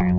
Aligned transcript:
Think 0.00 0.16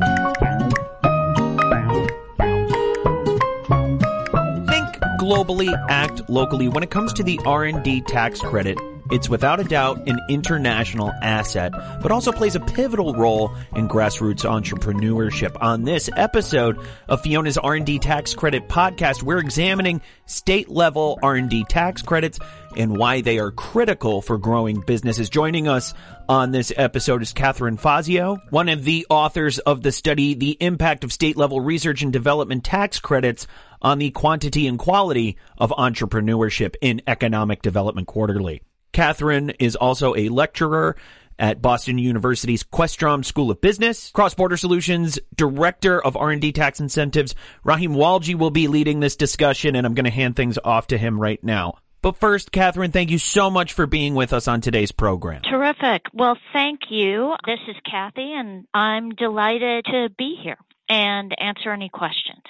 globally, 5.20 5.74
act 5.90 6.30
locally. 6.30 6.68
When 6.68 6.84
it 6.84 6.92
comes 6.92 7.14
to 7.14 7.24
the 7.24 7.40
R&D 7.46 8.02
tax 8.02 8.40
credit, 8.42 8.78
it's 9.12 9.28
without 9.28 9.60
a 9.60 9.64
doubt 9.66 10.08
an 10.08 10.20
international 10.30 11.12
asset, 11.22 11.74
but 12.02 12.12
also 12.12 12.32
plays 12.32 12.56
a 12.56 12.62
pivotal 12.62 13.14
role 13.14 13.52
in 13.76 13.88
grassroots 13.90 14.50
entrepreneurship. 14.50 15.56
On 15.62 15.84
this 15.84 16.10
episode 16.16 16.80
of 17.10 17.22
Fiona's 17.22 17.58
R&D 17.58 18.00
tax 18.00 18.34
credit 18.34 18.70
podcast, 18.70 19.22
we're 19.22 19.40
examining 19.40 20.02
state 20.26 20.70
level 20.70 21.20
R&D 21.22 21.66
tax 21.66 22.02
credits 22.02 22.40
and 22.78 22.98
why 22.98 23.20
they 23.20 23.38
are 23.38 23.52
critical 23.52 24.22
for 24.22 24.38
growing 24.38 24.80
businesses. 24.80 25.30
Joining 25.30 25.68
us 25.68 25.94
on 26.30 26.52
this 26.52 26.72
episode 26.78 27.22
is 27.22 27.34
Catherine 27.34 27.76
Fazio, 27.76 28.38
one 28.50 28.70
of 28.70 28.86
the 28.86 29.06
authors 29.10 29.60
of 29.60 29.82
the 29.82 29.92
study, 29.92 30.36
The 30.36 30.58
Impact 30.60 31.04
of 31.04 31.12
State 31.12 31.36
Level 31.36 31.60
Research 31.60 32.02
and 32.02 32.14
Development 32.14 32.64
Tax 32.64 33.00
Credits 33.00 33.46
on 33.82 34.00
the 34.00 34.12
Quantity 34.12 34.68
and 34.68 34.80
Quality 34.80 35.36
of 35.58 35.72
Entrepreneurship 35.72 36.76
in 36.80 37.02
Economic 37.08 37.62
Development 37.62 38.08
Quarterly. 38.08 38.62
Catherine 38.92 39.52
is 39.60 39.76
also 39.76 40.16
a 40.16 40.30
lecturer 40.30 40.96
at 41.40 41.62
Boston 41.62 41.98
University's 41.98 42.64
Questrom 42.64 43.26
School 43.26 43.50
of 43.50 43.60
Business. 43.62 44.12
Cross-Border 44.12 44.58
Solutions 44.58 45.20
Director 45.36 46.00
of 46.00 46.16
R&D 46.16 46.52
Tax 46.52 46.80
Incentives, 46.80 47.34
Rahim 47.64 47.94
Walji 47.94 48.36
will 48.36 48.52
be 48.52 48.68
leading 48.68 49.00
this 49.00 49.16
discussion 49.16 49.76
and 49.76 49.86
I'm 49.86 49.96
going 49.96 50.06
to 50.06 50.12
hand 50.12 50.36
things 50.36 50.60
off 50.64 50.88
to 50.88 50.98
him 50.98 51.20
right 51.20 51.44
now. 51.44 51.80
But 52.04 52.16
first, 52.18 52.52
Catherine, 52.52 52.92
thank 52.92 53.12
you 53.12 53.20
so 53.20 53.50
much 53.50 53.74
for 53.74 53.86
being 53.86 54.16
with 54.16 54.34
us 54.34 54.48
on 54.48 54.62
today's 54.62 54.92
program. 54.92 55.42
Terrific. 55.44 56.04
Well, 56.14 56.38
thank 56.54 56.82
you. 56.90 57.36
This 57.46 57.60
is 57.68 57.76
Kathy 57.90 58.34
and 58.34 58.66
I'm 58.74 59.12
delighted 59.12 59.86
to 59.86 60.10
be 60.18 60.38
here 60.42 60.58
and 60.90 61.34
answer 61.40 61.72
any 61.72 61.90
questions. 61.90 62.42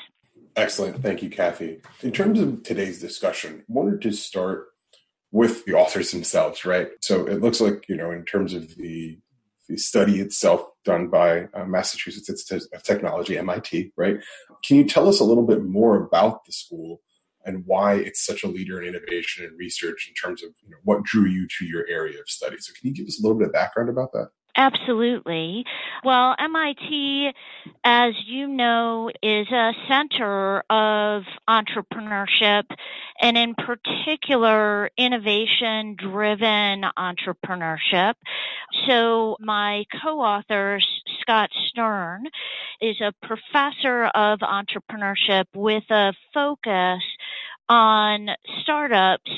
Excellent. 0.56 1.02
Thank 1.02 1.24
you, 1.24 1.30
Kathy. 1.30 1.82
In 2.02 2.12
terms 2.12 2.40
of 2.40 2.64
today's 2.64 3.00
discussion, 3.00 3.60
I 3.62 3.64
wanted 3.68 4.02
to 4.02 4.12
start 4.12 4.71
with 5.32 5.66
the 5.66 5.74
authors 5.74 6.12
themselves, 6.12 6.66
right? 6.66 6.90
So 7.02 7.26
it 7.26 7.42
looks 7.42 7.62
like, 7.62 7.88
you 7.88 7.96
know, 7.96 8.12
in 8.12 8.26
terms 8.26 8.54
of 8.54 8.76
the 8.76 9.20
the 9.70 9.78
study 9.78 10.20
itself 10.20 10.66
done 10.84 11.08
by 11.08 11.48
uh, 11.54 11.64
Massachusetts 11.64 12.30
Institute 12.30 12.64
of 12.74 12.84
Technology, 12.84 13.38
MIT, 13.38 13.94
right? 13.96 14.18
Can 14.66 14.76
you 14.76 14.84
tell 14.84 15.08
us 15.08 15.22
a 15.22 15.24
little 15.24 15.46
bit 15.46 15.64
more 15.64 15.96
about 15.96 16.44
the 16.44 16.52
school 16.52 17.00
and 17.46 17.64
why 17.66 17.94
it's 17.94 18.26
such 18.26 18.44
a 18.44 18.48
leader 18.48 18.82
in 18.82 18.90
innovation 18.90 19.46
and 19.46 19.58
research 19.58 20.10
in 20.10 20.14
terms 20.14 20.44
of 20.44 20.50
you 20.62 20.72
know, 20.72 20.78
what 20.84 21.04
drew 21.04 21.26
you 21.26 21.48
to 21.58 21.66
your 21.66 21.86
area 21.88 22.20
of 22.20 22.28
study? 22.28 22.58
So 22.60 22.74
can 22.74 22.90
you 22.90 22.94
give 22.94 23.08
us 23.08 23.18
a 23.18 23.24
little 23.24 23.38
bit 23.38 23.48
of 23.48 23.54
background 23.54 23.90
about 23.90 24.12
that? 24.12 24.30
Absolutely. 24.56 25.66
Well, 26.04 26.36
MIT, 26.38 27.32
as 27.86 28.14
you 28.26 28.48
know, 28.48 29.10
is 29.24 29.48
a 29.50 29.72
center 29.88 30.60
of 30.70 31.24
entrepreneurship 31.50 32.64
and 33.22 33.38
in 33.38 33.56
particular 33.56 34.90
innovation 34.98 35.96
driven 35.98 36.84
entrepreneurship. 36.98 38.16
So 38.88 39.38
my 39.40 39.86
co-author, 40.04 40.80
Scott 41.22 41.50
Stern, 41.70 42.26
is 42.82 43.00
a 43.00 43.14
professor 43.26 44.06
of 44.08 44.40
entrepreneurship 44.40 45.46
with 45.56 45.84
a 45.90 46.14
focus 46.34 47.02
on 47.70 48.30
startups 48.62 49.32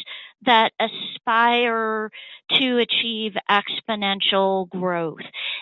that 0.46 0.72
aspire 0.80 2.10
to 2.60 2.78
achieve 2.78 3.34
exponential 3.50 4.70
growth. 4.70 5.22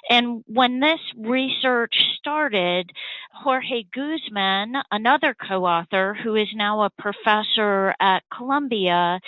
And 0.09 0.43
when 0.47 0.79
this 0.79 0.99
research 1.17 1.95
started, 2.17 2.91
Jorge 3.33 3.83
Guzman, 3.93 4.75
another 4.91 5.35
co-author 5.35 6.17
who 6.21 6.35
is 6.35 6.47
now 6.53 6.83
a 6.83 6.89
professor 6.89 7.95
at 7.99 8.23
Columbia, 8.35 9.19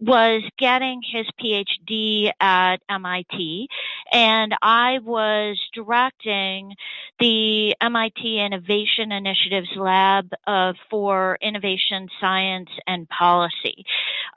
was 0.00 0.42
getting 0.58 1.00
his 1.02 1.26
PhD 1.40 2.30
at 2.40 2.78
MIT 2.90 3.68
and 4.12 4.54
I 4.60 4.98
was 4.98 5.58
directing 5.74 6.74
the 7.18 7.74
MIT 7.80 8.40
Innovation 8.40 9.10
Initiatives 9.10 9.70
Lab 9.76 10.30
uh, 10.46 10.74
for 10.90 11.38
Innovation 11.40 12.08
Science 12.20 12.68
and 12.86 13.08
Policy. 13.08 13.84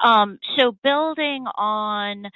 Um, 0.03 0.39
so 0.57 0.71
building 0.83 1.45
on 1.55 2.27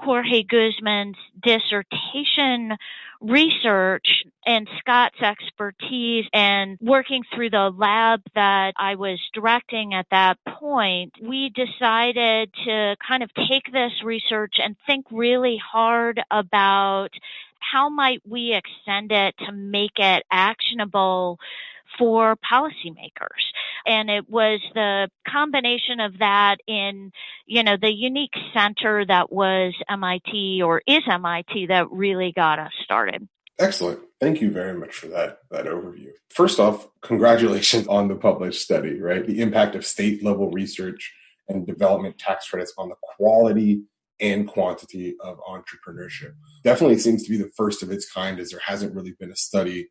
Jorge 0.00 0.44
Guzman's 0.44 1.16
dissertation 1.42 2.76
research 3.20 4.22
and 4.46 4.68
Scott's 4.78 5.20
expertise 5.20 6.26
and 6.32 6.78
working 6.80 7.22
through 7.34 7.50
the 7.50 7.70
lab 7.76 8.22
that 8.34 8.74
I 8.76 8.94
was 8.94 9.18
directing 9.34 9.94
at 9.94 10.06
that 10.10 10.38
point, 10.46 11.14
we 11.20 11.50
decided 11.50 12.50
to 12.64 12.96
kind 13.06 13.22
of 13.22 13.30
take 13.34 13.72
this 13.72 13.92
research 14.04 14.54
and 14.62 14.76
think 14.86 15.06
really 15.10 15.60
hard 15.60 16.20
about 16.30 17.08
how 17.58 17.88
might 17.88 18.22
we 18.26 18.54
extend 18.54 19.10
it 19.12 19.34
to 19.46 19.52
make 19.52 19.98
it 19.98 20.24
actionable 20.30 21.38
for 21.98 22.36
policymakers. 22.36 23.52
And 23.86 24.10
it 24.10 24.28
was 24.28 24.60
the 24.74 25.08
combination 25.26 26.00
of 26.00 26.18
that 26.18 26.56
in, 26.66 27.12
you 27.46 27.62
know, 27.62 27.76
the 27.80 27.92
unique 27.92 28.34
center 28.52 29.04
that 29.06 29.32
was 29.32 29.74
MIT 29.88 30.62
or 30.62 30.82
is 30.86 31.02
MIT 31.10 31.66
that 31.66 31.90
really 31.90 32.32
got 32.32 32.58
us 32.58 32.72
started. 32.84 33.28
Excellent. 33.58 34.00
Thank 34.20 34.40
you 34.40 34.50
very 34.50 34.78
much 34.78 34.94
for 34.94 35.08
that, 35.08 35.38
that 35.50 35.66
overview. 35.66 36.10
First 36.30 36.60
off, 36.60 36.88
congratulations 37.00 37.86
on 37.88 38.08
the 38.08 38.14
published 38.14 38.62
study, 38.62 39.00
right? 39.00 39.26
The 39.26 39.40
impact 39.40 39.74
of 39.74 39.84
state 39.84 40.22
level 40.24 40.50
research 40.50 41.12
and 41.48 41.66
development 41.66 42.18
tax 42.18 42.48
credits 42.48 42.72
on 42.78 42.88
the 42.88 42.94
quality 43.02 43.82
and 44.20 44.46
quantity 44.46 45.16
of 45.20 45.38
entrepreneurship. 45.40 46.34
Definitely 46.64 46.98
seems 46.98 47.24
to 47.24 47.30
be 47.30 47.36
the 47.36 47.50
first 47.56 47.82
of 47.82 47.90
its 47.90 48.10
kind 48.10 48.38
as 48.38 48.50
there 48.50 48.60
hasn't 48.64 48.94
really 48.94 49.14
been 49.18 49.30
a 49.30 49.36
study 49.36 49.88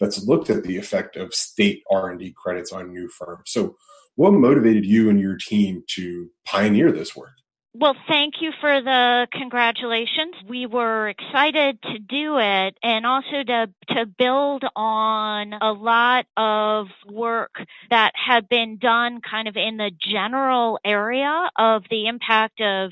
that's 0.00 0.24
looked 0.26 0.50
at 0.50 0.64
the 0.64 0.76
effect 0.76 1.16
of 1.16 1.34
state 1.34 1.82
R&D 1.90 2.34
credits 2.36 2.72
on 2.72 2.92
new 2.92 3.08
firms. 3.08 3.44
So 3.46 3.76
what 4.14 4.32
motivated 4.32 4.84
you 4.84 5.10
and 5.10 5.20
your 5.20 5.36
team 5.36 5.84
to 5.94 6.30
pioneer 6.44 6.90
this 6.92 7.14
work? 7.14 7.30
Well, 7.74 7.94
thank 8.08 8.34
you 8.40 8.50
for 8.60 8.80
the 8.80 9.28
congratulations. 9.30 10.34
We 10.48 10.66
were 10.66 11.10
excited 11.10 11.80
to 11.82 11.98
do 12.00 12.38
it 12.38 12.76
and 12.82 13.06
also 13.06 13.44
to, 13.46 13.70
to 13.90 14.06
build 14.06 14.64
on 14.74 15.52
a 15.52 15.70
lot 15.70 16.26
of 16.36 16.88
work 17.06 17.52
that 17.90 18.12
had 18.16 18.48
been 18.48 18.78
done 18.78 19.20
kind 19.20 19.46
of 19.46 19.56
in 19.56 19.76
the 19.76 19.92
general 20.00 20.80
area 20.84 21.50
of 21.56 21.84
the 21.88 22.08
impact 22.08 22.60
of 22.60 22.90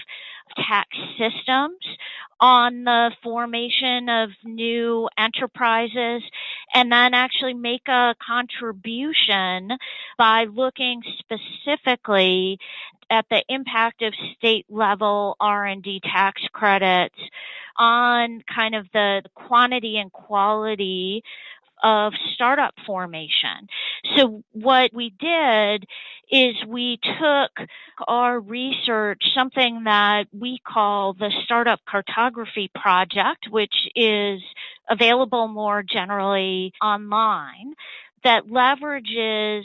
tax 0.56 0.88
systems 1.18 1.78
on 2.40 2.84
the 2.84 3.10
formation 3.22 4.08
of 4.08 4.30
new 4.44 5.08
enterprises 5.16 6.22
and 6.74 6.92
then 6.92 7.14
actually 7.14 7.54
make 7.54 7.88
a 7.88 8.14
contribution 8.26 9.70
by 10.18 10.44
looking 10.44 11.02
specifically 11.18 12.58
at 13.08 13.24
the 13.30 13.42
impact 13.48 14.02
of 14.02 14.12
state 14.36 14.66
level 14.68 15.36
R&D 15.40 16.00
tax 16.02 16.42
credits 16.52 17.18
on 17.78 18.42
kind 18.52 18.74
of 18.74 18.86
the 18.92 19.22
quantity 19.34 19.98
and 19.98 20.12
quality 20.12 21.22
of 21.82 22.12
startup 22.34 22.74
formation. 22.86 23.68
So 24.16 24.42
what 24.52 24.92
we 24.94 25.10
did 25.18 25.86
is 26.30 26.54
we 26.66 26.98
took 27.02 27.68
our 28.06 28.40
research, 28.40 29.22
something 29.34 29.84
that 29.84 30.24
we 30.32 30.58
call 30.66 31.14
the 31.14 31.30
Startup 31.44 31.80
Cartography 31.88 32.70
Project, 32.74 33.48
which 33.50 33.74
is 33.94 34.40
available 34.88 35.48
more 35.48 35.82
generally 35.82 36.72
online, 36.82 37.74
that 38.24 38.46
leverages 38.46 39.64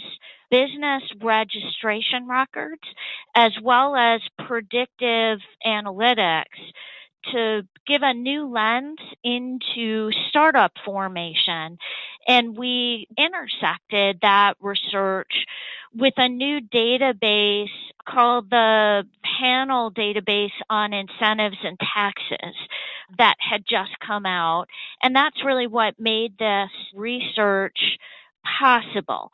business 0.52 1.04
registration 1.22 2.28
records 2.28 2.82
as 3.34 3.54
well 3.64 3.96
as 3.96 4.22
predictive 4.46 5.40
analytics 5.66 6.46
to 7.32 7.68
give 7.88 8.02
a 8.04 8.14
new 8.14 8.48
lens 8.50 9.00
into 9.24 10.12
startup 10.30 10.72
formation. 10.86 11.78
And 12.28 12.58
we 12.58 13.08
intersected 13.18 14.20
that 14.22 14.56
research 14.60 15.46
with 15.94 16.14
a 16.18 16.30
new 16.30 16.62
database 16.62 17.70
called 18.08 18.50
the 18.50 19.06
Panel 19.40 19.92
Database 19.92 20.52
on 20.70 20.94
Incentives 20.94 21.58
and 21.64 21.78
Taxes 21.80 22.56
that 23.18 23.36
had 23.40 23.64
just 23.68 23.92
come 24.06 24.26
out. 24.26 24.68
And 25.04 25.16
that's 25.16 25.44
really 25.44 25.68
what 25.68 26.00
made 26.00 26.38
this 26.38 26.70
research 26.96 27.98
possible. 28.60 29.32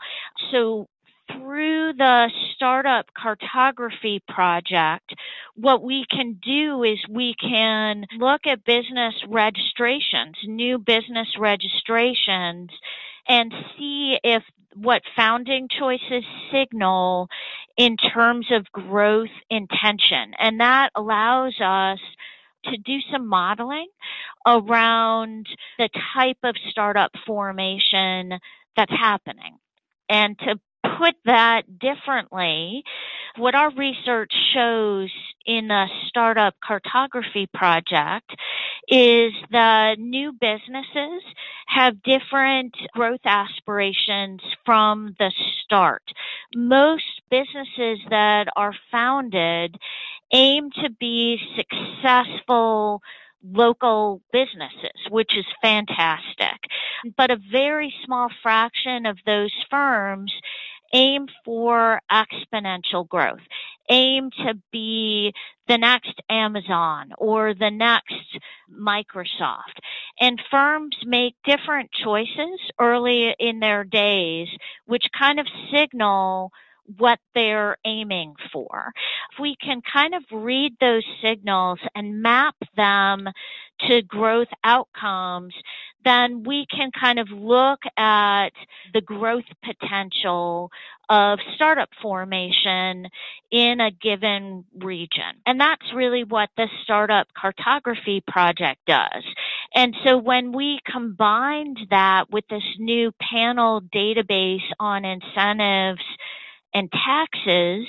So 0.51 0.87
through 1.31 1.94
the 1.94 2.29
startup 2.56 3.07
cartography 3.13 4.21
project, 4.27 5.13
what 5.56 5.83
we 5.83 6.06
can 6.09 6.39
do 6.41 6.83
is 6.83 7.00
we 7.09 7.35
can 7.39 8.06
look 8.18 8.45
at 8.45 8.63
business 8.65 9.13
registrations, 9.27 10.35
new 10.45 10.77
business 10.77 11.27
registrations, 11.38 12.69
and 13.27 13.53
see 13.77 14.18
if 14.24 14.44
what 14.75 15.01
founding 15.15 15.68
choices 15.68 16.24
signal 16.51 17.27
in 17.77 17.97
terms 17.97 18.47
of 18.51 18.71
growth 18.71 19.30
intention. 19.50 20.33
And 20.39 20.59
that 20.59 20.91
allows 20.95 21.59
us 21.59 22.00
to 22.65 22.77
do 22.77 23.00
some 23.12 23.27
modeling 23.27 23.88
around 24.45 25.47
the 25.77 25.89
type 26.13 26.38
of 26.44 26.56
startup 26.69 27.12
formation 27.25 28.39
that's 28.75 28.91
happening. 28.91 29.57
And 30.09 30.38
to 30.39 30.59
put 30.97 31.15
that 31.25 31.63
differently, 31.79 32.83
what 33.37 33.55
our 33.55 33.71
research 33.71 34.31
shows 34.53 35.09
in 35.45 35.67
the 35.67 35.85
startup 36.07 36.55
cartography 36.63 37.47
project 37.53 38.29
is 38.89 39.33
that 39.51 39.99
new 39.99 40.31
businesses 40.33 41.23
have 41.67 42.01
different 42.03 42.75
growth 42.93 43.21
aspirations 43.25 44.41
from 44.65 45.15
the 45.19 45.31
start. 45.63 46.03
Most 46.55 47.21
businesses 47.29 47.99
that 48.09 48.47
are 48.55 48.73
founded 48.91 49.77
aim 50.33 50.69
to 50.71 50.89
be 50.99 51.39
successful 51.55 53.01
local 53.43 54.21
businesses, 54.31 54.99
which 55.09 55.31
is 55.37 55.45
fantastic. 55.61 56.59
But 57.15 57.31
a 57.31 57.37
very 57.51 57.93
small 58.05 58.29
fraction 58.41 59.05
of 59.05 59.17
those 59.25 59.53
firms 59.69 60.33
aim 60.93 61.27
for 61.45 62.01
exponential 62.11 63.07
growth, 63.07 63.41
aim 63.89 64.29
to 64.45 64.53
be 64.71 65.33
the 65.67 65.77
next 65.77 66.21
Amazon 66.29 67.11
or 67.17 67.53
the 67.53 67.71
next 67.71 68.39
Microsoft. 68.71 69.79
And 70.19 70.41
firms 70.49 70.95
make 71.05 71.35
different 71.45 71.91
choices 71.91 72.59
early 72.79 73.35
in 73.39 73.59
their 73.59 73.83
days, 73.83 74.47
which 74.85 75.05
kind 75.17 75.39
of 75.39 75.47
signal 75.71 76.51
what 76.97 77.19
they're 77.35 77.77
aiming 77.85 78.33
for. 78.51 78.93
If 79.33 79.39
we 79.39 79.55
can 79.57 79.81
kind 79.81 80.15
of 80.15 80.23
read 80.31 80.73
those 80.79 81.03
signals 81.21 81.79
and 81.95 82.21
map 82.21 82.55
them 82.75 83.27
to 83.87 84.01
growth 84.03 84.47
outcomes, 84.63 85.53
then 86.07 86.44
we 86.44 86.65
can 86.65 86.89
kind 86.98 87.19
of 87.19 87.27
look 87.30 87.80
at 87.98 88.51
the 88.94 89.01
growth 89.01 89.44
potential 89.63 90.71
of 91.09 91.39
startup 91.56 91.89
formation 92.01 93.07
in 93.51 93.80
a 93.80 93.92
given 93.92 94.65
region. 94.77 95.42
And 95.45 95.59
that's 95.59 95.94
really 95.94 96.24
what 96.24 96.50
the 96.57 96.68
startup 96.83 97.27
cartography 97.39 98.24
project 98.27 98.80
does. 98.88 99.24
And 99.75 99.95
so 100.06 100.18
when 100.18 100.51
we 100.51 100.80
combined 100.89 101.80
that 101.89 102.30
with 102.31 102.45
this 102.50 102.63
new 102.77 103.12
panel 103.21 103.81
database 103.94 104.63
on 104.80 105.06
incentives 105.06 106.04
and 106.74 106.92
taxes, 106.92 107.86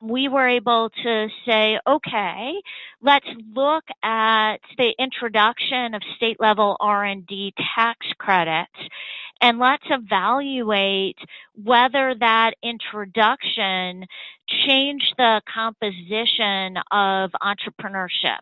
we 0.00 0.28
were 0.28 0.48
able 0.48 0.90
to 1.02 1.28
say, 1.46 1.78
okay, 1.86 2.52
let's 3.02 3.26
look 3.54 3.84
at 4.02 4.58
the 4.78 4.94
introduction 4.98 5.94
of 5.94 6.02
state 6.16 6.38
level 6.40 6.76
R&D 6.80 7.54
tax 7.74 8.06
credits 8.18 8.70
and 9.42 9.58
let's 9.58 9.84
evaluate 9.90 11.18
whether 11.62 12.14
that 12.20 12.52
introduction 12.62 14.06
changed 14.66 15.14
the 15.18 15.40
composition 15.52 16.76
of 16.92 17.30
entrepreneurship 17.42 18.38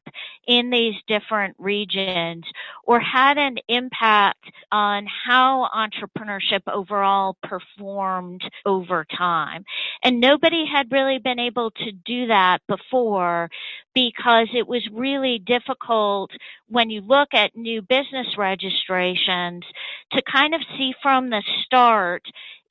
in 0.46 0.70
these 0.70 0.94
different 1.06 1.56
regions 1.58 2.44
or 2.84 3.00
had 3.00 3.38
an 3.38 3.56
impact 3.68 4.44
on 4.72 5.06
how 5.06 5.68
entrepreneurship 5.74 6.60
overall 6.66 7.36
performed 7.42 8.42
over 8.66 9.06
time. 9.16 9.64
And 10.02 10.20
nobody 10.20 10.66
had 10.70 10.92
really 10.92 11.18
been 11.18 11.38
able 11.38 11.70
to 11.70 11.92
do 11.92 12.26
that 12.26 12.60
before 12.68 13.48
because 13.94 14.48
it 14.54 14.66
was 14.69 14.87
really 14.92 15.38
difficult 15.38 16.31
when 16.69 16.90
you 16.90 17.00
look 17.00 17.28
at 17.34 17.56
new 17.56 17.82
business 17.82 18.26
registrations 18.38 19.64
to 20.12 20.22
kind 20.31 20.54
of 20.54 20.60
see 20.78 20.92
from 21.02 21.31
the 21.31 21.42
start 21.64 22.22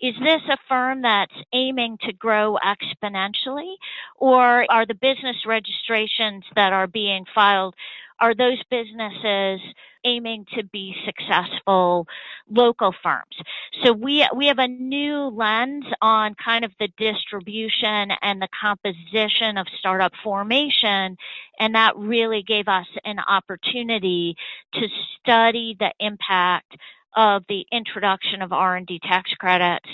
is 0.01 0.15
this 0.23 0.41
a 0.49 0.57
firm 0.67 1.01
that's 1.01 1.33
aiming 1.53 1.97
to 2.01 2.13
grow 2.13 2.57
exponentially 2.63 3.73
or 4.15 4.65
are 4.71 4.85
the 4.85 4.95
business 4.95 5.37
registrations 5.45 6.43
that 6.55 6.73
are 6.73 6.87
being 6.87 7.25
filed 7.33 7.75
are 8.21 8.35
those 8.35 8.61
businesses 8.69 9.61
aiming 10.05 10.45
to 10.55 10.63
be 10.63 10.95
successful 11.05 12.07
local 12.49 12.93
firms. 13.03 13.35
So 13.83 13.91
we 13.91 14.27
we 14.35 14.47
have 14.47 14.59
a 14.59 14.67
new 14.67 15.27
lens 15.27 15.85
on 16.01 16.35
kind 16.35 16.63
of 16.63 16.71
the 16.79 16.89
distribution 16.97 18.11
and 18.21 18.41
the 18.41 18.47
composition 18.59 19.57
of 19.57 19.67
startup 19.77 20.13
formation 20.23 21.17
and 21.59 21.75
that 21.75 21.97
really 21.97 22.43
gave 22.43 22.67
us 22.67 22.87
an 23.03 23.19
opportunity 23.19 24.35
to 24.73 24.87
study 25.19 25.75
the 25.79 25.91
impact 25.99 26.77
of 27.15 27.43
the 27.49 27.65
introduction 27.71 28.41
of 28.41 28.51
R&D 28.53 28.99
tax 29.03 29.31
credits 29.39 29.89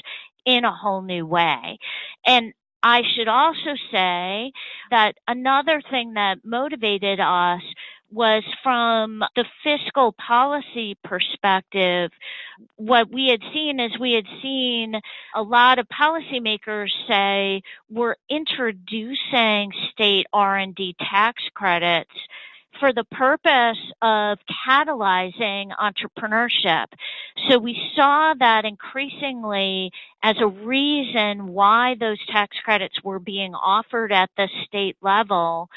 in 0.45 0.63
a 0.65 0.75
whole 0.75 1.01
new 1.01 1.25
way. 1.25 1.77
And 2.25 2.53
I 2.83 3.01
should 3.15 3.27
also 3.27 3.75
say 3.91 4.51
that 4.91 5.15
another 5.27 5.81
thing 5.89 6.13
that 6.13 6.45
motivated 6.45 7.19
us 7.19 7.61
was 8.11 8.43
from 8.61 9.23
the 9.35 9.45
fiscal 9.63 10.13
policy 10.13 10.95
perspective. 11.03 12.11
What 12.75 13.11
we 13.11 13.27
had 13.29 13.41
seen 13.53 13.79
is 13.79 13.97
we 13.99 14.13
had 14.13 14.27
seen 14.41 14.93
a 15.35 15.41
lot 15.41 15.79
of 15.79 15.87
policymakers 15.89 16.91
say 17.07 17.61
we're 17.89 18.15
introducing 18.29 19.71
state 19.91 20.27
R&D 20.31 20.95
tax 20.99 21.41
credits 21.55 22.13
for 22.79 22.93
the 22.93 23.03
purpose 23.05 23.77
of 24.01 24.37
catalyzing 24.67 25.71
entrepreneurship. 25.77 26.85
So 27.49 27.57
we 27.57 27.91
saw 27.95 28.33
that 28.39 28.65
increasingly 28.65 29.91
as 30.23 30.35
a 30.39 30.47
reason 30.47 31.47
why 31.47 31.95
those 31.99 32.23
tax 32.27 32.57
credits 32.63 33.03
were 33.03 33.19
being 33.19 33.53
offered 33.53 34.11
at 34.11 34.29
the 34.37 34.49
state 34.65 34.97
level. 35.01 35.69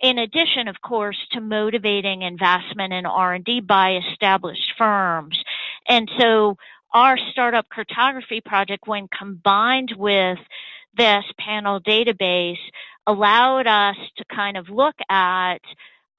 In 0.00 0.18
addition, 0.18 0.68
of 0.68 0.80
course, 0.80 1.18
to 1.32 1.40
motivating 1.40 2.22
investment 2.22 2.92
in 2.92 3.06
R&D 3.06 3.60
by 3.60 3.96
established 3.96 4.72
firms. 4.78 5.42
And 5.86 6.10
so 6.18 6.56
our 6.92 7.18
startup 7.30 7.68
cartography 7.68 8.40
project, 8.40 8.86
when 8.86 9.08
combined 9.08 9.94
with 9.96 10.38
this 10.96 11.24
panel 11.38 11.80
database, 11.80 12.58
allowed 13.06 13.66
us 13.66 13.96
to 14.16 14.24
kind 14.24 14.56
of 14.56 14.68
look 14.68 14.96
at 15.08 15.58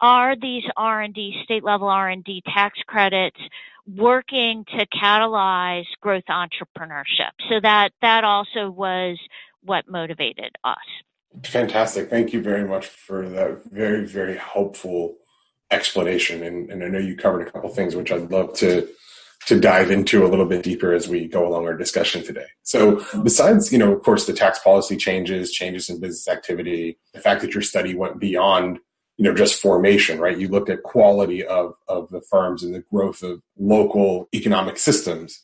are 0.01 0.35
these 0.35 0.63
R&D, 0.75 1.41
state 1.43 1.63
level 1.63 1.87
R&D 1.87 2.43
tax 2.53 2.79
credits 2.87 3.39
working 3.87 4.65
to 4.77 4.85
catalyze 4.87 5.85
growth 6.01 6.23
entrepreneurship? 6.29 7.31
So 7.49 7.59
that, 7.61 7.91
that 8.01 8.23
also 8.23 8.69
was 8.69 9.17
what 9.63 9.87
motivated 9.87 10.55
us. 10.63 10.77
Fantastic. 11.45 12.09
Thank 12.09 12.33
you 12.33 12.41
very 12.41 12.67
much 12.67 12.87
for 12.87 13.29
that 13.29 13.63
very, 13.71 14.05
very 14.05 14.35
helpful 14.37 15.17
explanation. 15.71 16.43
And, 16.43 16.69
and 16.69 16.83
I 16.83 16.87
know 16.87 16.99
you 16.99 17.15
covered 17.15 17.47
a 17.47 17.51
couple 17.51 17.69
things 17.69 17.95
which 17.95 18.11
I'd 18.11 18.31
love 18.31 18.53
to 18.55 18.89
to 19.47 19.59
dive 19.59 19.89
into 19.89 20.23
a 20.23 20.29
little 20.29 20.45
bit 20.45 20.61
deeper 20.61 20.93
as 20.93 21.07
we 21.07 21.27
go 21.27 21.47
along 21.47 21.65
our 21.65 21.75
discussion 21.75 22.23
today. 22.23 22.45
So 22.61 23.03
besides, 23.23 23.71
you 23.71 23.79
know, 23.79 23.91
of 23.91 24.03
course, 24.03 24.27
the 24.27 24.33
tax 24.33 24.59
policy 24.59 24.97
changes, 24.97 25.51
changes 25.51 25.89
in 25.89 25.99
business 25.99 26.27
activity, 26.27 26.99
the 27.13 27.21
fact 27.21 27.41
that 27.41 27.53
your 27.53 27.63
study 27.63 27.95
went 27.95 28.19
beyond 28.19 28.79
you 29.21 29.29
know 29.29 29.35
just 29.35 29.61
formation 29.61 30.19
right? 30.19 30.35
You 30.35 30.47
looked 30.47 30.71
at 30.71 30.81
quality 30.81 31.45
of 31.45 31.75
of 31.87 32.09
the 32.09 32.21
firms 32.21 32.63
and 32.63 32.73
the 32.73 32.83
growth 32.91 33.21
of 33.21 33.39
local 33.55 34.27
economic 34.33 34.79
systems. 34.79 35.39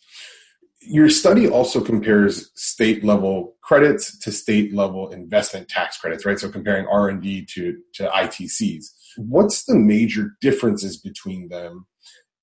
Your 0.81 1.11
study 1.11 1.47
also 1.47 1.79
compares 1.81 2.49
state 2.55 3.03
level 3.03 3.55
credits 3.61 4.17
to 4.19 4.31
state 4.31 4.73
level 4.73 5.11
investment 5.11 5.69
tax 5.69 5.99
credits 5.99 6.25
right? 6.25 6.39
So 6.39 6.49
comparing 6.49 6.87
r&d 6.87 7.45
to 7.53 7.77
to 7.93 8.07
itcs 8.07 8.85
what's 9.17 9.65
the 9.65 9.75
major 9.75 10.31
differences 10.41 10.97
between 10.97 11.49
them? 11.49 11.85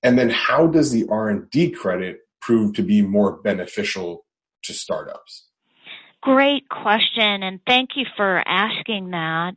And 0.03 0.17
then 0.17 0.29
how 0.29 0.67
does 0.67 0.91
the 0.91 1.05
r&d 1.09 1.71
credit 1.71 2.19
prove 2.39 2.75
to 2.75 2.81
be 2.81 3.01
more 3.01 3.41
beneficial 3.41 4.25
to 4.63 4.73
startups? 4.73 5.49
Great 6.21 6.69
question, 6.69 7.43
and 7.43 7.59
thank 7.67 7.91
you 7.95 8.05
for 8.15 8.41
asking 8.47 9.11
that. 9.11 9.53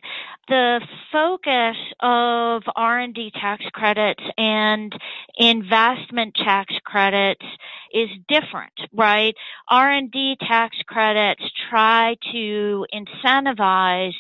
The 0.48 0.80
focus 1.12 1.76
of 2.00 2.62
R&D 2.74 3.32
tax 3.34 3.64
credits 3.72 4.22
and 4.38 4.92
investment 5.36 6.34
tax 6.34 6.74
credits 6.84 7.44
is 7.92 8.08
different, 8.28 8.72
right? 8.92 9.34
R&D 9.68 10.36
tax 10.40 10.76
credits 10.86 11.42
try 11.68 12.16
to 12.32 12.86
incentivize 12.94 14.14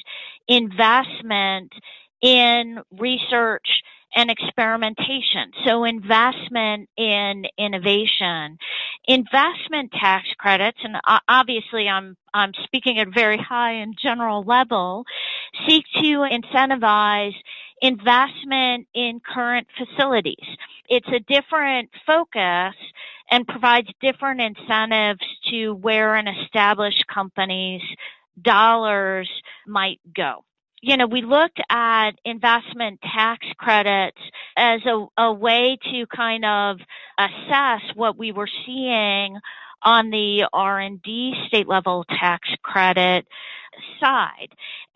investment 0.48 1.72
in 2.20 2.78
research 2.98 3.82
and 4.14 4.30
experimentation. 4.30 5.52
So 5.64 5.84
investment 5.84 6.88
in 6.96 7.44
innovation, 7.58 8.58
investment 9.06 9.92
tax 9.92 10.26
credits, 10.38 10.78
and 10.82 10.96
obviously 11.28 11.88
I'm, 11.88 12.16
I'm 12.32 12.52
speaking 12.64 12.98
at 12.98 13.08
very 13.12 13.38
high 13.38 13.72
and 13.72 13.94
general 14.00 14.42
level, 14.42 15.04
seek 15.68 15.84
to 16.00 16.28
incentivize 16.30 17.34
investment 17.80 18.88
in 18.94 19.20
current 19.20 19.66
facilities. 19.76 20.46
It's 20.88 21.08
a 21.08 21.20
different 21.20 21.90
focus 22.06 22.74
and 23.30 23.46
provides 23.46 23.88
different 24.00 24.40
incentives 24.40 25.20
to 25.50 25.74
where 25.74 26.14
an 26.14 26.28
established 26.28 27.04
company's 27.12 27.82
dollars 28.42 29.28
might 29.66 30.00
go 30.16 30.44
you 30.82 30.96
know, 30.96 31.06
we 31.06 31.22
looked 31.22 31.60
at 31.70 32.12
investment 32.24 33.00
tax 33.02 33.46
credits 33.58 34.18
as 34.56 34.80
a, 34.86 35.06
a 35.20 35.32
way 35.32 35.78
to 35.92 36.06
kind 36.06 36.44
of 36.44 36.78
assess 37.18 37.82
what 37.94 38.16
we 38.16 38.32
were 38.32 38.48
seeing 38.66 39.38
on 39.82 40.10
the 40.10 40.48
R&D 40.52 41.34
state 41.46 41.68
level 41.68 42.04
tax 42.08 42.48
credit 42.62 43.26
side. 44.00 44.48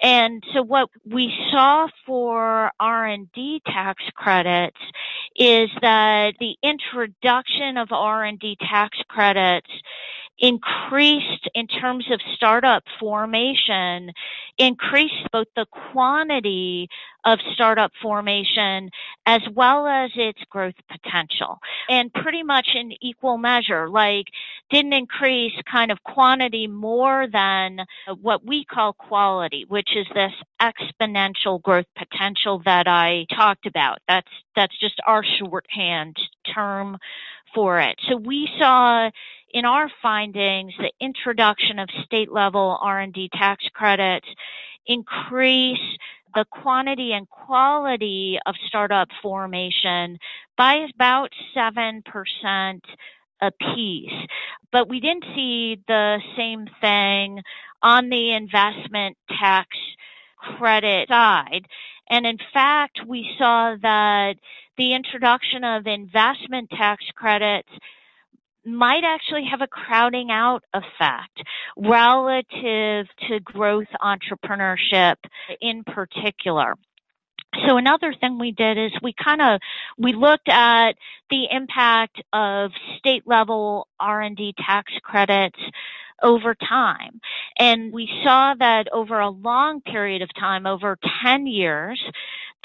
And 0.02 0.42
so 0.52 0.62
what 0.62 0.88
we 1.04 1.32
saw 1.50 1.86
for 2.04 2.72
R&D 2.80 3.62
tax 3.66 4.02
credits 4.16 4.80
is 5.36 5.70
that 5.80 6.34
the 6.40 6.56
introduction 6.62 7.76
of 7.76 7.88
R&D 7.92 8.56
tax 8.60 8.98
credits 9.08 9.70
increased 10.42 11.48
in 11.54 11.68
terms 11.68 12.04
of 12.10 12.20
startup 12.34 12.82
formation, 13.00 14.12
increased 14.58 15.30
both 15.32 15.46
the 15.56 15.66
quantity 15.92 16.88
of 17.24 17.38
startup 17.54 17.92
formation 18.02 18.90
as 19.26 19.40
well 19.54 19.86
as 19.86 20.10
its 20.16 20.40
growth 20.50 20.74
potential 20.90 21.58
and 21.88 22.12
pretty 22.12 22.42
much 22.42 22.70
in 22.74 22.92
equal 23.00 23.38
measure, 23.38 23.88
like 23.88 24.26
didn't 24.70 24.92
increase 24.92 25.54
kind 25.70 25.92
of 25.92 26.02
quantity 26.02 26.66
more 26.66 27.28
than 27.32 27.78
what 28.20 28.44
we 28.44 28.64
call 28.64 28.92
quality, 28.92 29.64
which 29.68 29.96
is 29.96 30.06
this 30.14 30.32
exponential 30.60 31.62
growth 31.62 31.86
potential 31.96 32.60
that 32.64 32.88
I 32.88 33.26
talked 33.34 33.66
about. 33.66 33.98
That's, 34.08 34.28
that's 34.56 34.76
just 34.80 35.00
our 35.06 35.24
shorthand 35.24 36.16
term 36.52 36.98
for 37.54 37.80
it. 37.80 37.98
So 38.08 38.16
we 38.16 38.48
saw 38.58 39.10
in 39.52 39.64
our 39.64 39.90
findings 40.02 40.72
the 40.78 40.92
introduction 41.00 41.78
of 41.78 41.88
state 42.04 42.32
level 42.32 42.78
R&D 42.80 43.30
tax 43.32 43.64
credits 43.74 44.26
increase 44.86 45.78
the 46.34 46.44
quantity 46.50 47.12
and 47.12 47.28
quality 47.28 48.38
of 48.46 48.54
startup 48.66 49.08
formation 49.20 50.18
by 50.56 50.86
about 50.94 51.30
7% 51.54 52.02
a 53.42 53.50
piece. 53.74 54.26
But 54.70 54.88
we 54.88 55.00
didn't 55.00 55.24
see 55.34 55.82
the 55.86 56.20
same 56.36 56.66
thing 56.80 57.42
on 57.82 58.08
the 58.08 58.32
investment 58.32 59.16
tax 59.28 59.68
credit 60.38 61.08
side. 61.08 61.66
And 62.10 62.26
in 62.26 62.38
fact, 62.52 63.00
we 63.06 63.28
saw 63.38 63.76
that 63.82 64.34
the 64.76 64.94
introduction 64.94 65.64
of 65.64 65.86
investment 65.86 66.70
tax 66.70 67.04
credits 67.14 67.68
might 68.64 69.02
actually 69.04 69.44
have 69.50 69.60
a 69.60 69.66
crowding 69.66 70.30
out 70.30 70.62
effect 70.72 71.42
relative 71.76 73.06
to 73.28 73.40
growth 73.42 73.88
entrepreneurship 74.00 75.16
in 75.60 75.82
particular. 75.84 76.74
So 77.66 77.76
another 77.76 78.14
thing 78.18 78.38
we 78.38 78.52
did 78.52 78.78
is 78.78 78.92
we 79.02 79.12
kind 79.12 79.42
of 79.42 79.60
we 79.98 80.14
looked 80.14 80.48
at 80.48 80.92
the 81.28 81.48
impact 81.50 82.22
of 82.32 82.70
state 82.98 83.24
level 83.26 83.88
R&D 84.00 84.54
tax 84.64 84.92
credits 85.02 85.58
over 86.22 86.54
time. 86.54 87.20
And 87.58 87.92
we 87.92 88.08
saw 88.24 88.54
that 88.58 88.88
over 88.92 89.18
a 89.20 89.30
long 89.30 89.80
period 89.80 90.22
of 90.22 90.30
time, 90.38 90.66
over 90.66 90.98
10 91.22 91.46
years, 91.46 92.00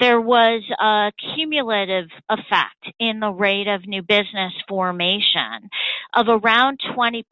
there 0.00 0.20
was 0.20 0.62
a 0.78 1.12
cumulative 1.34 2.08
effect 2.28 2.92
in 3.00 3.20
the 3.20 3.30
rate 3.30 3.66
of 3.66 3.86
new 3.86 4.02
business 4.02 4.52
formation 4.68 5.68
of 6.14 6.26
around 6.28 6.80
20% 6.96 7.24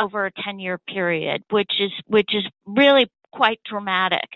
over 0.00 0.26
a 0.26 0.32
10 0.42 0.58
year 0.58 0.78
period, 0.78 1.44
which 1.50 1.72
is, 1.80 1.92
which 2.06 2.34
is 2.34 2.44
really 2.66 3.10
quite 3.32 3.60
dramatic 3.64 4.28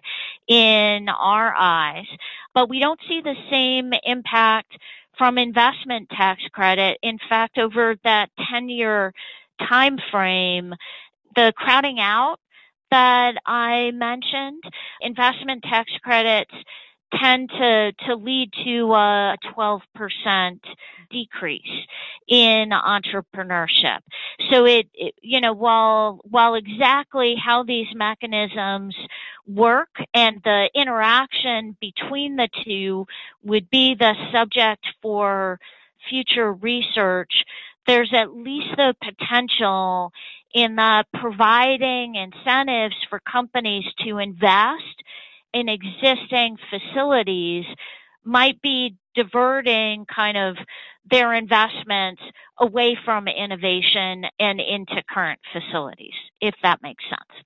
in 0.49 1.09
our 1.09 1.55
eyes. 1.57 2.07
But 2.55 2.69
we 2.69 2.81
don't 2.81 3.01
see 3.09 3.21
the 3.23 3.35
same 3.51 3.93
impact 4.05 4.73
from 5.17 5.39
investment 5.39 6.11
tax 6.11 6.43
credit. 6.53 6.99
In 7.03 7.19
fact, 7.29 7.59
over 7.59 7.97
that 8.05 8.31
10 8.51 8.69
year 8.69 9.13
time 9.69 9.99
frame, 10.11 10.75
the 11.35 11.53
crowding 11.57 11.99
out 12.01 12.39
that 12.91 13.35
I 13.45 13.91
mentioned, 13.93 14.63
investment 15.01 15.63
tax 15.63 15.91
credits 16.03 16.55
tend 17.15 17.51
to, 17.51 17.93
to 18.07 18.15
lead 18.17 18.53
to 18.65 18.93
a 18.93 19.37
12% 19.57 20.61
decrease 21.11 21.63
in 22.27 22.71
entrepreneurship. 22.71 24.01
So 24.51 24.65
it, 24.65 24.89
it, 24.95 25.15
you 25.23 25.41
know, 25.41 25.53
while, 25.53 26.21
while 26.25 26.55
exactly 26.55 27.37
how 27.37 27.63
these 27.63 27.87
mechanisms 27.95 28.97
work 29.47 29.91
and 30.15 30.41
the 30.43 30.69
interaction 30.75 31.77
between 31.81 32.37
the 32.37 32.49
two 32.65 33.07
would 33.45 33.71
be 33.71 33.95
the 33.95 34.15
subject 34.33 34.85
for 35.01 35.61
future 36.09 36.53
research, 36.53 37.45
there's 37.87 38.13
at 38.13 38.35
least 38.35 38.69
the 38.77 38.95
potential 39.03 40.13
in 40.57 40.75
the 40.75 41.05
providing 41.13 42.15
incentives 42.15 42.97
for 43.11 43.21
companies 43.31 43.85
to 44.07 44.17
invest 44.17 45.05
in 45.53 45.69
existing 45.69 46.57
facilities 46.71 47.67
might 48.25 48.61
be 48.63 48.97
diverting 49.15 50.07
kind 50.07 50.39
of 50.39 50.57
their 51.11 51.35
investments 51.35 52.23
away 52.59 52.97
from 53.05 53.29
innovation 53.29 54.25
and 54.41 54.59
into 54.59 55.03
current 55.11 55.41
facilities, 55.53 56.15
if 56.41 56.55
that 56.63 56.83
makes 56.83 57.05
sense. 57.05 57.46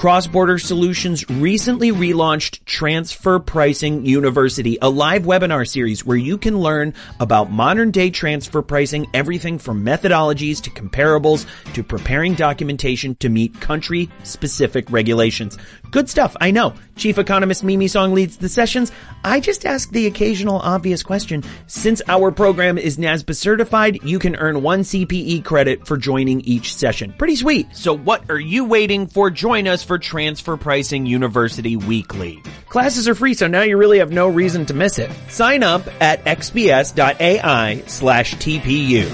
Cross 0.00 0.28
Border 0.28 0.58
Solutions 0.58 1.28
recently 1.28 1.92
relaunched 1.92 2.64
Transfer 2.64 3.38
Pricing 3.38 4.06
University, 4.06 4.78
a 4.80 4.88
live 4.88 5.24
webinar 5.24 5.68
series 5.68 6.06
where 6.06 6.16
you 6.16 6.38
can 6.38 6.58
learn 6.58 6.94
about 7.20 7.50
modern 7.50 7.90
day 7.90 8.08
transfer 8.08 8.62
pricing, 8.62 9.06
everything 9.12 9.58
from 9.58 9.84
methodologies 9.84 10.62
to 10.62 10.70
comparables 10.70 11.44
to 11.74 11.82
preparing 11.82 12.34
documentation 12.34 13.14
to 13.16 13.28
meet 13.28 13.60
country 13.60 14.08
specific 14.22 14.90
regulations. 14.90 15.58
Good 15.90 16.08
stuff, 16.08 16.34
I 16.40 16.50
know. 16.50 16.72
Chief 16.96 17.18
Economist 17.18 17.62
Mimi 17.62 17.88
Song 17.88 18.14
leads 18.14 18.38
the 18.38 18.48
sessions. 18.48 18.92
I 19.22 19.40
just 19.40 19.66
ask 19.66 19.90
the 19.90 20.06
occasional 20.06 20.60
obvious 20.60 21.02
question. 21.02 21.42
Since 21.66 22.00
our 22.08 22.30
program 22.30 22.78
is 22.78 22.96
NASBA 22.96 23.36
certified, 23.36 24.02
you 24.02 24.18
can 24.18 24.36
earn 24.36 24.62
one 24.62 24.80
CPE 24.80 25.44
credit 25.44 25.86
for 25.86 25.98
joining 25.98 26.40
each 26.42 26.74
session. 26.74 27.12
Pretty 27.18 27.36
sweet. 27.36 27.74
So 27.76 27.94
what 27.94 28.30
are 28.30 28.40
you 28.40 28.64
waiting 28.64 29.06
for? 29.06 29.30
Join 29.30 29.66
us 29.66 29.82
for 29.90 29.98
Transfer 29.98 30.56
Pricing 30.56 31.04
University 31.04 31.74
Weekly. 31.74 32.40
Classes 32.68 33.08
are 33.08 33.14
free, 33.16 33.34
so 33.34 33.48
now 33.48 33.62
you 33.62 33.76
really 33.76 33.98
have 33.98 34.12
no 34.12 34.28
reason 34.28 34.64
to 34.66 34.72
miss 34.72 35.00
it. 35.00 35.10
Sign 35.28 35.64
up 35.64 35.82
at 36.00 36.24
xbs.ai 36.24 37.82
slash 37.88 38.36
TPU. 38.36 39.10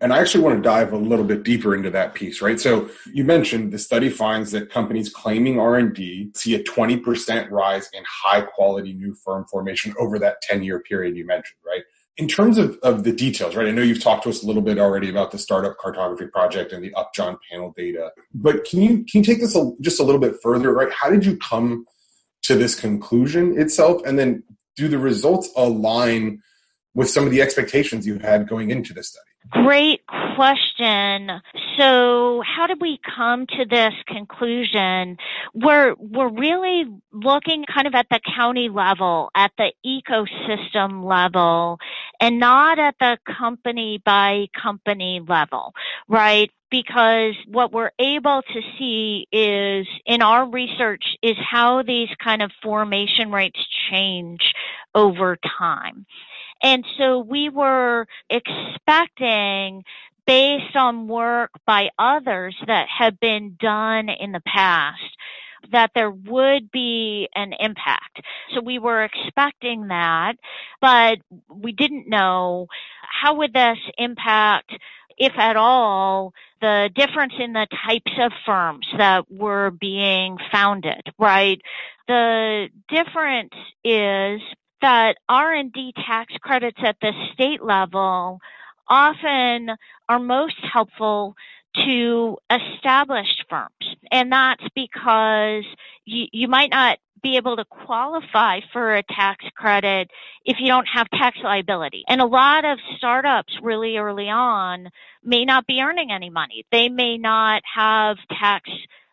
And 0.00 0.12
I 0.12 0.18
actually 0.18 0.42
want 0.42 0.56
to 0.56 0.62
dive 0.62 0.92
a 0.92 0.96
little 0.96 1.24
bit 1.24 1.44
deeper 1.44 1.76
into 1.76 1.90
that 1.90 2.14
piece, 2.14 2.42
right? 2.42 2.58
So 2.58 2.90
you 3.14 3.22
mentioned 3.22 3.72
the 3.72 3.78
study 3.78 4.10
finds 4.10 4.50
that 4.50 4.68
companies 4.68 5.08
claiming 5.08 5.60
R&D 5.60 6.32
see 6.34 6.56
a 6.56 6.64
20% 6.64 7.52
rise 7.52 7.88
in 7.92 8.02
high 8.24 8.40
quality 8.40 8.92
new 8.92 9.14
firm 9.14 9.44
formation 9.44 9.94
over 10.00 10.18
that 10.18 10.42
10 10.42 10.64
year 10.64 10.80
period 10.80 11.16
you 11.16 11.24
mentioned, 11.24 11.58
right? 11.64 11.82
In 12.16 12.28
terms 12.28 12.56
of, 12.56 12.78
of 12.82 13.04
the 13.04 13.12
details, 13.12 13.54
right? 13.56 13.66
I 13.66 13.72
know 13.72 13.82
you've 13.82 14.02
talked 14.02 14.22
to 14.22 14.30
us 14.30 14.42
a 14.42 14.46
little 14.46 14.62
bit 14.62 14.78
already 14.78 15.10
about 15.10 15.32
the 15.32 15.38
startup 15.38 15.76
cartography 15.76 16.26
project 16.26 16.72
and 16.72 16.82
the 16.82 16.94
Upjohn 16.94 17.36
panel 17.50 17.74
data, 17.76 18.10
but 18.32 18.64
can 18.64 18.80
you, 18.80 18.88
can 19.04 19.20
you 19.20 19.22
take 19.22 19.40
this 19.40 19.54
a, 19.54 19.70
just 19.82 20.00
a 20.00 20.02
little 20.02 20.20
bit 20.20 20.36
further, 20.42 20.72
right? 20.72 20.90
How 20.90 21.10
did 21.10 21.26
you 21.26 21.36
come 21.36 21.84
to 22.42 22.54
this 22.54 22.74
conclusion 22.74 23.60
itself? 23.60 24.00
And 24.06 24.18
then 24.18 24.44
do 24.76 24.88
the 24.88 24.98
results 24.98 25.50
align 25.56 26.42
with 26.94 27.10
some 27.10 27.24
of 27.24 27.30
the 27.30 27.42
expectations 27.42 28.06
you 28.06 28.18
had 28.18 28.48
going 28.48 28.70
into 28.70 28.94
this 28.94 29.08
study? 29.08 29.64
Great 29.64 30.05
question. 30.36 31.40
so 31.78 32.42
how 32.44 32.66
did 32.66 32.80
we 32.80 33.00
come 33.16 33.46
to 33.46 33.64
this 33.64 33.94
conclusion? 34.06 35.16
We're, 35.54 35.94
we're 35.98 36.28
really 36.28 36.84
looking 37.12 37.64
kind 37.64 37.86
of 37.86 37.94
at 37.94 38.06
the 38.10 38.20
county 38.36 38.68
level, 38.68 39.30
at 39.34 39.52
the 39.56 39.72
ecosystem 39.84 41.04
level, 41.04 41.78
and 42.20 42.38
not 42.38 42.78
at 42.78 42.96
the 43.00 43.18
company 43.26 44.00
by 44.04 44.46
company 44.60 45.20
level, 45.26 45.72
right? 46.06 46.50
Because 46.70 47.34
what 47.48 47.72
we're 47.72 47.92
able 47.98 48.42
to 48.42 48.60
see 48.78 49.26
is 49.32 49.86
in 50.04 50.20
our 50.20 50.48
research 50.48 51.04
is 51.22 51.36
how 51.38 51.82
these 51.82 52.08
kind 52.22 52.42
of 52.42 52.50
formation 52.62 53.30
rates 53.30 53.60
change 53.90 54.52
over 54.94 55.38
time. 55.58 56.06
And 56.62 56.84
so 56.96 57.18
we 57.18 57.48
were 57.48 58.06
expecting 58.30 59.84
based 60.26 60.74
on 60.74 61.08
work 61.08 61.50
by 61.66 61.88
others 61.98 62.56
that 62.66 62.86
have 62.98 63.18
been 63.20 63.56
done 63.60 64.08
in 64.08 64.32
the 64.32 64.42
past 64.46 65.00
that 65.72 65.90
there 65.94 66.10
would 66.10 66.70
be 66.70 67.28
an 67.34 67.52
impact. 67.58 68.20
So 68.54 68.60
we 68.60 68.78
were 68.78 69.04
expecting 69.04 69.88
that, 69.88 70.34
but 70.80 71.18
we 71.48 71.72
didn't 71.72 72.08
know 72.08 72.68
how 73.02 73.34
would 73.36 73.52
this 73.52 73.78
impact 73.98 74.72
if 75.18 75.32
at 75.38 75.56
all, 75.56 76.34
the 76.60 76.90
difference 76.94 77.32
in 77.38 77.52
the 77.52 77.66
types 77.86 78.12
of 78.20 78.32
firms 78.44 78.86
that 78.98 79.30
were 79.30 79.70
being 79.70 80.36
founded, 80.52 81.00
right? 81.18 81.60
The 82.06 82.68
difference 82.88 83.54
is 83.82 84.40
that 84.82 85.16
R&D 85.28 85.94
tax 86.06 86.34
credits 86.42 86.78
at 86.84 86.96
the 87.00 87.12
state 87.32 87.62
level 87.62 88.40
often 88.88 89.70
are 90.08 90.18
most 90.18 90.56
helpful 90.72 91.36
to 91.84 92.38
established 92.50 93.44
firms. 93.50 93.96
And 94.10 94.32
that's 94.32 94.64
because 94.74 95.64
you, 96.04 96.26
you 96.32 96.48
might 96.48 96.70
not 96.70 96.98
be 97.22 97.36
able 97.36 97.56
to 97.56 97.64
qualify 97.64 98.60
for 98.72 98.94
a 98.94 99.02
tax 99.02 99.44
credit 99.56 100.10
if 100.44 100.58
you 100.60 100.68
don't 100.68 100.86
have 100.86 101.08
tax 101.10 101.38
liability. 101.42 102.04
And 102.08 102.20
a 102.20 102.26
lot 102.26 102.64
of 102.64 102.78
startups 102.96 103.52
really 103.62 103.96
early 103.96 104.28
on 104.28 104.88
may 105.24 105.44
not 105.44 105.66
be 105.66 105.80
earning 105.80 106.10
any 106.12 106.30
money. 106.30 106.64
They 106.70 106.88
may 106.88 107.18
not 107.18 107.62
have 107.74 108.16
tax 108.38 108.70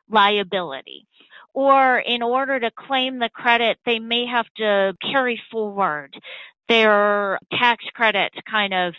liability. 0.09 1.07
Or 1.55 1.99
in 1.99 2.23
order 2.23 2.59
to 2.59 2.71
claim 2.71 3.19
the 3.19 3.29
credit, 3.29 3.77
they 3.85 3.99
may 3.99 4.25
have 4.25 4.47
to 4.57 4.95
carry 5.01 5.39
forward 5.51 6.15
their 6.69 7.39
tax 7.51 7.85
credits 7.93 8.35
kind 8.49 8.73
of 8.73 8.93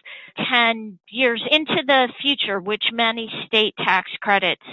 10 0.51 0.99
years 1.09 1.43
into 1.51 1.83
the 1.87 2.09
future, 2.21 2.61
which 2.61 2.85
many 2.93 3.31
state 3.47 3.75
tax 3.77 4.11
credits 4.21 4.65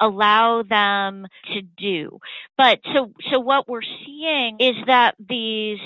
allow 0.00 0.62
them 0.62 1.26
to 1.52 1.62
do. 1.62 2.18
But 2.56 2.80
so, 2.92 3.12
so 3.30 3.40
what 3.40 3.68
we're 3.68 3.82
seeing 4.04 4.58
is 4.60 4.76
that 4.86 5.14
these 5.18 5.78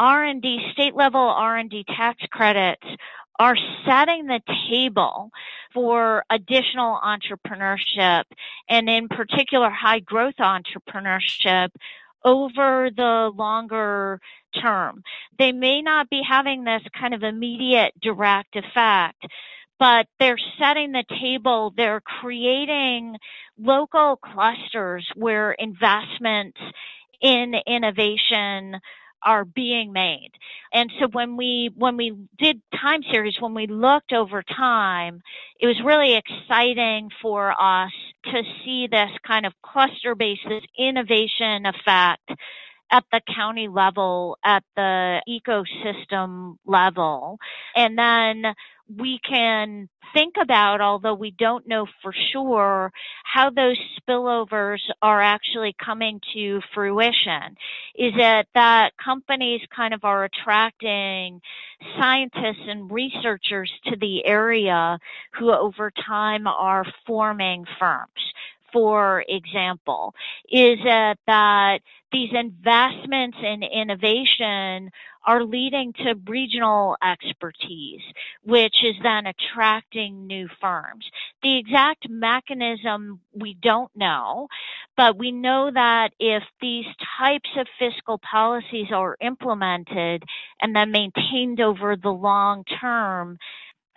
R&D, 0.00 0.70
state 0.72 0.94
level 0.94 1.20
R&D 1.20 1.84
tax 1.96 2.22
credits 2.30 2.84
are 3.38 3.56
setting 3.84 4.26
the 4.26 4.40
table 4.70 5.30
for 5.72 6.24
additional 6.30 7.00
entrepreneurship 7.04 8.24
and 8.68 8.88
in 8.88 9.08
particular 9.08 9.70
high 9.70 9.98
growth 9.98 10.36
entrepreneurship 10.38 11.70
over 12.24 12.90
the 12.96 13.30
longer 13.36 14.20
term. 14.60 15.02
They 15.38 15.52
may 15.52 15.82
not 15.82 16.10
be 16.10 16.22
having 16.28 16.64
this 16.64 16.82
kind 16.98 17.14
of 17.14 17.22
immediate 17.22 17.92
direct 18.02 18.56
effect, 18.56 19.24
but 19.78 20.06
they're 20.20 20.38
setting 20.58 20.92
the 20.92 21.04
table. 21.20 21.74
They're 21.76 22.02
creating 22.02 23.16
local 23.58 24.16
clusters 24.16 25.06
where 25.16 25.52
investments 25.52 26.58
in 27.20 27.54
innovation 27.66 28.76
are 29.24 29.44
being 29.44 29.92
made. 29.92 30.30
And 30.72 30.90
so 31.00 31.08
when 31.12 31.36
we 31.36 31.70
when 31.76 31.96
we 31.96 32.14
did 32.38 32.60
time 32.80 33.02
series, 33.10 33.36
when 33.40 33.54
we 33.54 33.66
looked 33.66 34.12
over 34.12 34.42
time, 34.42 35.22
it 35.60 35.66
was 35.66 35.80
really 35.84 36.14
exciting 36.16 37.10
for 37.22 37.52
us 37.60 37.92
to 38.26 38.42
see 38.64 38.86
this 38.90 39.10
kind 39.26 39.46
of 39.46 39.52
cluster 39.62 40.14
based, 40.14 40.42
this 40.48 40.64
innovation 40.78 41.66
effect 41.66 42.30
at 42.90 43.04
the 43.10 43.20
county 43.34 43.68
level, 43.68 44.38
at 44.44 44.62
the 44.76 45.20
ecosystem 45.28 46.56
level. 46.66 47.38
And 47.74 47.98
then 47.98 48.54
we 48.88 49.18
can 49.28 49.88
think 50.12 50.34
about, 50.40 50.80
although 50.80 51.14
we 51.14 51.32
don't 51.32 51.66
know 51.66 51.86
for 52.02 52.14
sure, 52.32 52.92
how 53.24 53.50
those 53.50 53.78
spillovers 53.98 54.78
are 55.02 55.20
actually 55.20 55.74
coming 55.84 56.20
to 56.34 56.60
fruition. 56.72 57.56
Is 57.96 58.12
it 58.16 58.46
that 58.54 58.92
companies 59.02 59.60
kind 59.74 59.94
of 59.94 60.04
are 60.04 60.24
attracting 60.24 61.40
scientists 61.98 62.66
and 62.68 62.90
researchers 62.90 63.70
to 63.86 63.96
the 63.96 64.24
area 64.26 64.98
who 65.38 65.52
over 65.52 65.90
time 66.06 66.46
are 66.46 66.84
forming 67.06 67.64
firms? 67.78 68.10
for 68.74 69.24
example? 69.28 70.12
Is 70.50 70.78
it 70.82 71.18
that 71.28 71.78
these 72.14 72.30
investments 72.32 73.36
in 73.42 73.64
innovation 73.64 74.88
are 75.26 75.42
leading 75.42 75.92
to 75.94 76.14
regional 76.28 76.96
expertise, 77.02 78.02
which 78.44 78.84
is 78.84 78.94
then 79.02 79.26
attracting 79.26 80.24
new 80.28 80.48
firms. 80.60 81.04
The 81.42 81.58
exact 81.58 82.08
mechanism 82.08 83.18
we 83.32 83.54
don't 83.60 83.90
know, 83.96 84.46
but 84.96 85.18
we 85.18 85.32
know 85.32 85.72
that 85.74 86.10
if 86.20 86.44
these 86.60 86.86
types 87.18 87.50
of 87.56 87.66
fiscal 87.80 88.18
policies 88.18 88.92
are 88.92 89.16
implemented 89.20 90.22
and 90.60 90.76
then 90.76 90.92
maintained 90.92 91.60
over 91.60 91.96
the 91.96 92.10
long 92.10 92.62
term, 92.80 93.38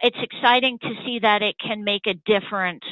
it's 0.02 0.18
exciting 0.22 0.80
to 0.80 0.94
see 1.06 1.20
that 1.20 1.44
it 1.44 1.56
can 1.60 1.84
make 1.84 2.08
a 2.08 2.14
difference 2.14 2.84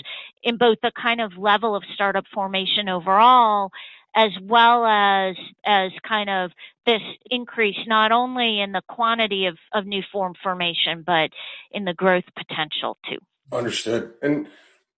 in 0.44 0.58
both 0.58 0.78
the 0.82 0.92
kind 1.00 1.22
of 1.22 1.38
level 1.38 1.76
of 1.76 1.84
startup 1.94 2.26
formation 2.34 2.90
overall 2.90 3.72
as 4.16 4.32
well 4.42 4.86
as 4.86 5.36
as 5.66 5.92
kind 6.08 6.30
of 6.30 6.52
this 6.86 7.02
increase 7.30 7.78
not 7.88 8.12
only 8.12 8.62
in 8.62 8.72
the 8.72 8.82
quantity 8.88 9.46
of, 9.46 9.58
of 9.74 9.86
new 9.86 10.02
form 10.12 10.34
formation 10.42 11.04
but 11.06 11.32
in 11.72 11.86
the 11.86 11.94
growth 11.94 12.24
potential 12.38 12.98
too. 13.10 13.18
Understood. 13.52 14.14
And 14.22 14.48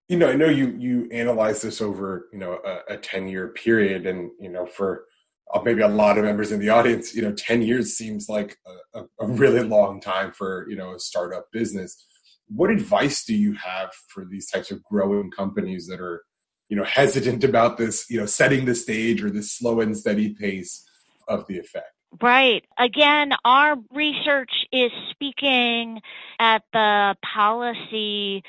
you 0.07 0.17
know 0.17 0.29
i 0.29 0.35
know 0.35 0.47
you 0.47 0.73
you 0.77 1.07
analyze 1.11 1.61
this 1.61 1.81
over 1.81 2.27
you 2.31 2.39
know 2.39 2.59
a, 2.65 2.93
a 2.93 2.97
10 2.97 3.27
year 3.27 3.49
period 3.49 4.05
and 4.05 4.31
you 4.39 4.49
know 4.49 4.65
for 4.65 5.05
uh, 5.53 5.61
maybe 5.63 5.81
a 5.81 5.87
lot 5.87 6.17
of 6.17 6.23
members 6.23 6.51
in 6.51 6.59
the 6.59 6.69
audience 6.69 7.15
you 7.15 7.21
know 7.21 7.33
10 7.33 7.61
years 7.61 7.97
seems 7.97 8.29
like 8.29 8.57
a, 8.93 9.01
a 9.19 9.27
really 9.27 9.63
long 9.63 9.99
time 9.99 10.31
for 10.31 10.65
you 10.69 10.75
know 10.75 10.93
a 10.93 10.99
startup 10.99 11.47
business. 11.51 12.05
What 12.49 12.69
advice 12.69 13.25
do 13.25 13.35
you 13.35 13.53
have 13.53 13.91
for 14.07 14.23
these 14.23 14.49
types 14.49 14.71
of 14.71 14.81
growing 14.83 15.31
companies 15.31 15.87
that 15.87 15.99
are 15.99 16.23
you 16.69 16.77
know 16.77 16.83
hesitant 16.83 17.43
about 17.43 17.77
this 17.77 18.09
you 18.09 18.19
know 18.19 18.25
setting 18.25 18.65
the 18.65 18.75
stage 18.75 19.23
or 19.23 19.29
this 19.29 19.51
slow 19.51 19.81
and 19.81 19.97
steady 19.97 20.33
pace 20.33 20.85
of 21.27 21.45
the 21.47 21.57
effect 21.57 21.91
Right. 22.21 22.63
Again, 22.79 23.31
our 23.43 23.75
research 23.93 24.51
is 24.71 24.91
speaking 25.11 26.01
at 26.39 26.63
the 26.71 27.15
policy 27.21 28.43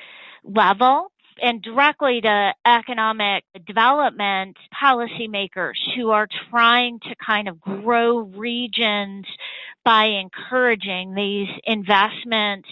level 0.45 1.11
and 1.41 1.63
directly 1.63 2.21
to 2.21 2.55
economic 2.67 3.45
development 3.67 4.57
policymakers 4.83 5.77
who 5.95 6.11
are 6.11 6.29
trying 6.51 6.99
to 7.01 7.15
kind 7.25 7.49
of 7.49 7.61
grow 7.61 8.19
regions 8.19 9.27
by 9.85 10.07
encouraging 10.07 11.15
these 11.15 11.49
investments 11.65 12.69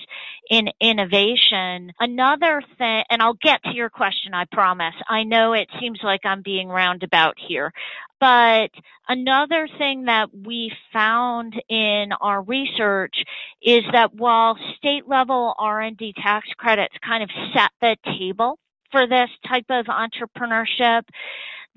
in 0.51 0.69
innovation. 0.81 1.93
Another 1.99 2.63
thing, 2.79 3.05
and 3.11 3.23
I'll 3.23 3.39
get 3.41 3.63
to 3.65 3.75
your 3.75 3.91
question, 3.91 4.35
I 4.35 4.45
promise. 4.51 4.95
I 5.09 5.25
know 5.25 5.53
it 5.53 5.69
seems 5.81 6.01
like 6.03 6.21
I'm 6.25 6.43
being 6.43 6.69
roundabout 6.69 7.37
here, 7.39 7.73
but 8.21 8.71
another 9.09 9.69
thing 9.79 10.05
that 10.05 10.29
we 10.35 10.73
found 10.93 11.55
in 11.69 12.13
our 12.21 12.43
research 12.43 13.17
is 13.63 13.83
that 13.93 14.15
while 14.15 14.57
state 14.77 15.09
level 15.09 15.55
R&D 15.59 16.15
tax 16.23 16.49
credits 16.57 16.95
kind 17.05 17.23
of 17.23 17.31
set 17.53 17.71
the 17.81 17.97
table 18.19 18.59
for 18.91 19.07
this 19.07 19.31
type 19.47 19.67
of 19.69 19.87
entrepreneurship, 19.87 21.03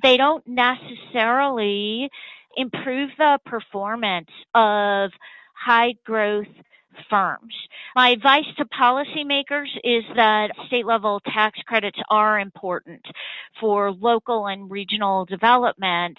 they 0.02 0.16
don't 0.18 0.48
necessarily 0.48 2.10
improve 2.56 3.10
the 3.18 3.40
performance 3.46 4.30
of 4.54 5.12
high 5.54 5.94
growth 6.06 6.48
firms. 7.10 7.54
My 7.96 8.10
advice 8.10 8.46
to 8.58 8.66
policymakers 8.66 9.70
is 9.84 10.04
that 10.16 10.52
state 10.68 10.86
level 10.86 11.22
tax 11.26 11.60
credits 11.66 12.00
are 12.10 12.40
important 12.40 13.06
for 13.60 13.92
local 13.92 14.48
and 14.48 14.70
regional 14.70 15.26
development, 15.26 16.18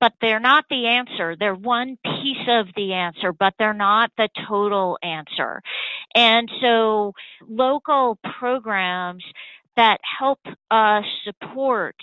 but 0.00 0.12
they're 0.20 0.40
not 0.40 0.64
the 0.68 0.86
answer. 0.86 1.36
They're 1.38 1.54
one 1.54 1.98
piece 2.04 2.46
of 2.48 2.66
the 2.76 2.92
answer, 2.92 3.32
but 3.32 3.54
they're 3.58 3.72
not 3.72 4.10
the 4.16 4.28
total 4.48 4.98
answer. 5.02 5.62
And 6.14 6.50
so 6.60 7.12
local 7.48 8.18
programs 8.38 9.24
that 9.76 9.98
help 10.18 10.38
uh, 10.70 11.02
support 11.24 11.96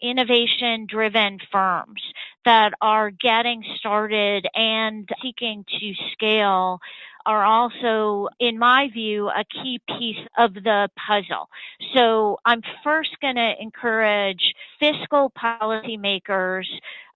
innovation 0.00 0.86
driven 0.88 1.38
firms 1.52 2.00
that 2.44 2.72
are 2.80 3.10
getting 3.10 3.62
started 3.78 4.46
and 4.54 5.08
seeking 5.22 5.64
to 5.68 5.92
scale 6.12 6.78
are 7.28 7.44
also, 7.44 8.26
in 8.40 8.58
my 8.58 8.88
view, 8.90 9.28
a 9.28 9.44
key 9.44 9.78
piece 9.86 10.26
of 10.38 10.54
the 10.54 10.88
puzzle. 10.96 11.50
So 11.94 12.38
I'm 12.46 12.62
first 12.82 13.10
going 13.20 13.34
to 13.36 13.52
encourage 13.60 14.54
fiscal 14.80 15.30
policymakers 15.38 16.64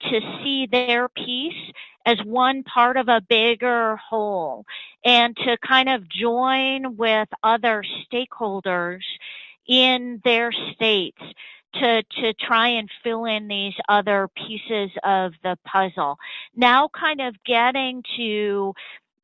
to 0.03 0.21
see 0.45 0.69
their 0.71 1.09
piece 1.09 1.73
as 2.05 2.19
one 2.27 2.63
part 2.63 2.99
of 2.99 3.09
a 3.09 3.23
bigger 3.27 3.97
whole 3.97 4.67
and 5.03 5.35
to 5.39 5.57
kind 5.67 5.89
of 5.89 6.07
join 6.11 6.95
with 6.99 7.29
other 7.43 7.83
stakeholders 8.13 9.01
in 9.67 10.21
their 10.25 10.53
states 10.75 11.23
to 11.75 12.03
to 12.03 12.35
try 12.35 12.69
and 12.69 12.91
fill 13.03 13.25
in 13.25 13.49
these 13.49 13.75
other 13.89 14.29
pieces 14.37 14.91
of 15.05 15.33
the 15.43 15.57
puzzle. 15.65 16.19
Now 16.55 16.89
kind 16.89 17.21
of 17.21 17.35
getting 17.45 18.03
to 18.17 18.75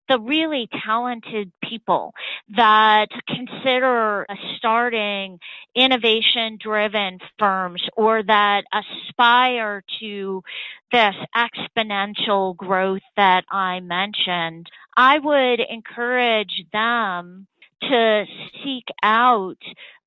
the 0.08 0.18
really 0.18 0.68
talented 0.84 1.52
people 1.62 2.14
that 2.56 3.08
consider 3.26 4.26
starting 4.56 5.38
innovation 5.74 6.58
driven 6.60 7.18
firms 7.38 7.82
or 7.96 8.22
that 8.22 8.64
aspire 8.72 9.82
to 10.00 10.42
this 10.90 11.14
exponential 11.36 12.56
growth 12.56 13.02
that 13.16 13.44
I 13.50 13.80
mentioned, 13.80 14.68
I 14.96 15.18
would 15.18 15.60
encourage 15.60 16.64
them 16.72 17.46
to 17.82 18.24
seek 18.64 18.84
out 19.02 19.58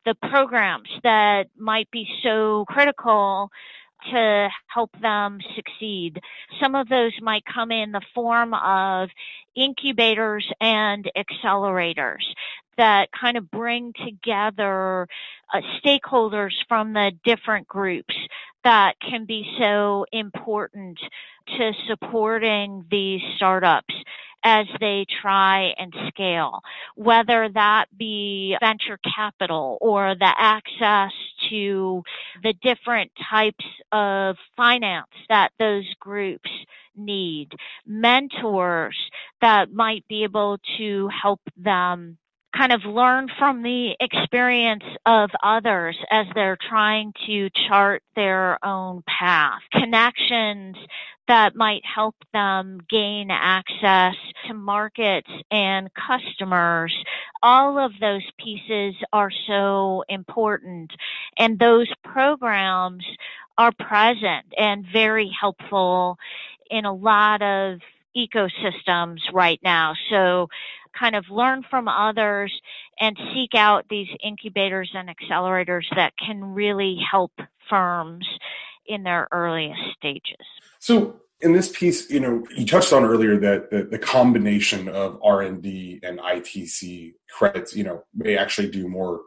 the 0.05 0.15
programs 0.15 0.89
that 1.03 1.47
might 1.57 1.89
be 1.91 2.07
so 2.23 2.65
critical 2.67 3.51
to 4.11 4.49
help 4.67 4.91
them 5.01 5.39
succeed. 5.55 6.19
Some 6.59 6.75
of 6.75 6.89
those 6.89 7.13
might 7.21 7.43
come 7.45 7.71
in 7.71 7.91
the 7.91 8.01
form 8.13 8.53
of 8.53 9.09
incubators 9.55 10.49
and 10.59 11.09
accelerators 11.15 12.23
that 12.77 13.09
kind 13.11 13.37
of 13.37 13.51
bring 13.51 13.93
together 14.05 15.07
uh, 15.53 15.61
stakeholders 15.83 16.53
from 16.67 16.93
the 16.93 17.11
different 17.23 17.67
groups 17.67 18.15
that 18.63 18.93
can 18.99 19.25
be 19.25 19.45
so 19.59 20.05
important 20.11 20.99
to 21.57 21.71
supporting 21.87 22.85
these 22.89 23.21
startups 23.35 23.93
as 24.43 24.65
they 24.79 25.05
try 25.21 25.73
and 25.77 25.93
scale, 26.07 26.61
whether 26.95 27.49
that 27.53 27.85
be 27.97 28.55
venture 28.59 28.99
capital 29.15 29.77
or 29.81 30.15
the 30.15 30.33
access 30.37 31.11
to 31.49 32.03
the 32.43 32.53
different 32.61 33.11
types 33.29 33.65
of 33.91 34.35
finance 34.55 35.07
that 35.29 35.51
those 35.59 35.85
groups 35.99 36.49
need, 36.95 37.49
mentors 37.85 38.97
that 39.41 39.71
might 39.71 40.07
be 40.07 40.23
able 40.23 40.57
to 40.77 41.09
help 41.09 41.41
them 41.57 42.17
kind 42.55 42.73
of 42.73 42.83
learn 42.83 43.27
from 43.39 43.63
the 43.63 43.95
experience 43.99 44.83
of 45.05 45.29
others 45.41 45.97
as 46.11 46.25
they're 46.35 46.57
trying 46.69 47.13
to 47.25 47.49
chart 47.67 48.03
their 48.15 48.63
own 48.65 49.03
path. 49.07 49.61
Connections 49.71 50.75
that 51.31 51.55
might 51.55 51.81
help 51.85 52.15
them 52.33 52.81
gain 52.89 53.31
access 53.31 54.15
to 54.45 54.53
markets 54.53 55.29
and 55.49 55.89
customers. 55.93 56.93
All 57.41 57.79
of 57.79 57.93
those 58.01 58.29
pieces 58.37 58.95
are 59.13 59.31
so 59.47 60.03
important 60.09 60.91
and 61.37 61.57
those 61.57 61.87
programs 62.03 63.05
are 63.57 63.71
present 63.71 64.45
and 64.57 64.85
very 64.91 65.31
helpful 65.39 66.17
in 66.69 66.83
a 66.83 66.93
lot 66.93 67.41
of 67.41 67.79
ecosystems 68.17 69.19
right 69.31 69.61
now. 69.63 69.93
So 70.09 70.49
kind 70.99 71.15
of 71.15 71.23
learn 71.29 71.63
from 71.69 71.87
others 71.87 72.53
and 72.99 73.17
seek 73.33 73.55
out 73.55 73.85
these 73.89 74.09
incubators 74.21 74.91
and 74.93 75.09
accelerators 75.09 75.85
that 75.95 76.11
can 76.17 76.43
really 76.43 76.99
help 77.09 77.31
firms 77.69 78.27
in 78.85 79.03
their 79.03 79.27
earliest 79.31 79.79
stages. 79.97 80.45
So 80.79 81.21
in 81.41 81.53
this 81.53 81.69
piece, 81.69 82.09
you 82.09 82.19
know, 82.19 82.43
you 82.55 82.65
touched 82.65 82.93
on 82.93 83.03
earlier 83.03 83.37
that 83.37 83.71
the, 83.71 83.83
the 83.83 83.99
combination 83.99 84.87
of 84.87 85.19
R 85.23 85.41
and 85.41 85.61
D 85.61 85.99
and 86.03 86.19
ITC 86.19 87.13
credits, 87.29 87.75
you 87.75 87.83
know, 87.83 88.03
may 88.13 88.37
actually 88.37 88.69
do 88.69 88.87
more 88.87 89.21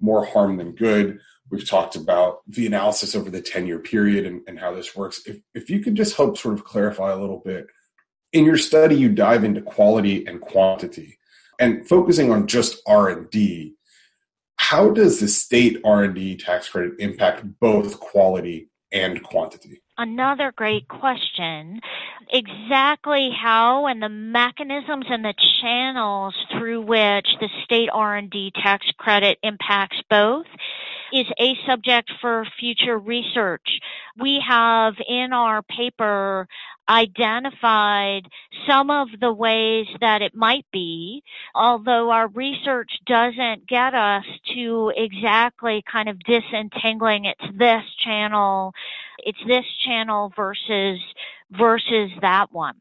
more 0.00 0.24
harm 0.24 0.56
than 0.56 0.72
good. 0.72 1.18
We've 1.50 1.66
talked 1.66 1.96
about 1.96 2.40
the 2.46 2.66
analysis 2.66 3.14
over 3.14 3.30
the 3.30 3.40
10 3.40 3.66
year 3.66 3.78
period 3.78 4.26
and, 4.26 4.42
and 4.46 4.58
how 4.58 4.74
this 4.74 4.94
works. 4.94 5.22
If, 5.26 5.38
if 5.54 5.70
you 5.70 5.80
could 5.80 5.94
just 5.94 6.16
help 6.16 6.36
sort 6.36 6.54
of 6.54 6.64
clarify 6.64 7.12
a 7.12 7.18
little 7.18 7.40
bit 7.44 7.66
in 8.32 8.44
your 8.44 8.58
study, 8.58 8.96
you 8.96 9.08
dive 9.08 9.44
into 9.44 9.62
quality 9.62 10.26
and 10.26 10.40
quantity 10.40 11.18
and 11.60 11.86
focusing 11.88 12.32
on 12.32 12.46
just 12.46 12.82
R&D. 12.86 13.74
How 14.56 14.90
does 14.90 15.20
the 15.20 15.28
state 15.28 15.80
R&D 15.84 16.36
tax 16.38 16.68
credit 16.68 16.94
impact 16.98 17.44
both 17.60 18.00
quality 18.00 18.68
and 18.94 19.22
quantity? 19.22 19.82
Another 19.98 20.52
great 20.56 20.88
question. 20.88 21.80
Exactly 22.32 23.30
how 23.30 23.86
and 23.86 24.02
the 24.02 24.08
mechanisms 24.08 25.06
and 25.08 25.24
the 25.24 25.34
channels 25.60 26.34
through 26.52 26.80
which 26.80 27.26
the 27.40 27.48
state 27.64 27.90
R&D 27.92 28.52
tax 28.60 28.86
credit 28.98 29.38
impacts 29.42 30.00
both 30.08 30.46
is 31.14 31.26
a 31.38 31.54
subject 31.66 32.10
for 32.20 32.44
future 32.58 32.98
research. 32.98 33.80
We 34.18 34.42
have 34.46 34.94
in 35.08 35.32
our 35.32 35.62
paper 35.62 36.48
identified 36.88 38.28
some 38.68 38.90
of 38.90 39.08
the 39.20 39.32
ways 39.32 39.86
that 40.00 40.22
it 40.22 40.34
might 40.34 40.66
be, 40.72 41.22
although 41.54 42.10
our 42.10 42.28
research 42.28 42.90
doesn't 43.06 43.66
get 43.68 43.94
us 43.94 44.24
to 44.54 44.92
exactly 44.96 45.82
kind 45.90 46.08
of 46.08 46.18
disentangling 46.20 47.26
it's 47.26 47.58
this 47.58 47.84
channel, 48.04 48.72
it's 49.18 49.38
this 49.46 49.64
channel 49.86 50.32
versus 50.36 50.98
versus 51.56 52.10
that 52.20 52.46
one. 52.52 52.74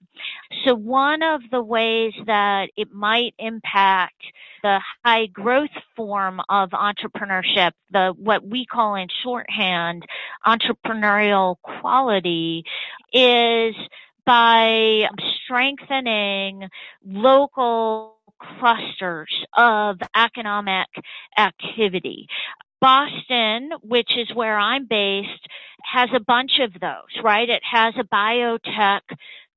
So 0.66 0.76
one 0.76 1.22
of 1.22 1.42
the 1.52 1.62
ways 1.62 2.14
that 2.26 2.70
it 2.78 2.92
might 2.92 3.34
impact 3.38 4.22
the 4.62 4.80
high 5.04 5.26
growth 5.28 5.70
form 5.96 6.42
of 6.50 6.70
entrepreneurship, 6.70 7.72
the 7.92 8.14
what 8.18 8.46
we 8.46 8.66
call 8.66 8.96
in 8.96 9.08
shorthand 9.24 10.06
entrepreneurial 10.46 11.56
quality 11.62 12.64
is 13.12 13.76
by 14.26 15.10
strengthening 15.44 16.70
local 17.06 18.16
clusters 18.60 19.46
of 19.58 19.98
economic 20.16 20.88
activity. 21.38 22.28
Boston, 22.84 23.70
which 23.82 24.12
is 24.18 24.28
where 24.36 24.60
I'm 24.60 24.88
based, 24.88 25.48
has 25.86 26.10
a 26.14 26.20
bunch 26.20 26.60
of 26.60 26.74
those, 26.82 27.24
right? 27.24 27.50
It 27.50 27.62
has 27.64 27.94
a 27.98 28.04
biotech 28.04 29.00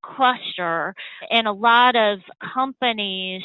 cluster 0.01 0.95
and 1.29 1.49
a 1.49 1.53
lot 1.53 1.97
of 1.97 2.21
companies 2.55 3.43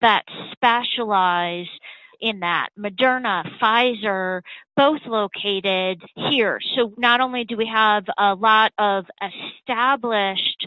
that 0.00 0.22
specialize 0.52 1.66
in 2.22 2.40
that. 2.40 2.70
Moderna, 2.78 3.44
Pfizer, 3.60 4.40
both 4.74 5.00
located 5.06 6.00
here. 6.30 6.58
So 6.74 6.94
not 6.96 7.20
only 7.20 7.44
do 7.44 7.58
we 7.58 7.66
have 7.66 8.04
a 8.16 8.34
lot 8.34 8.72
of 8.78 9.04
established 9.22 10.66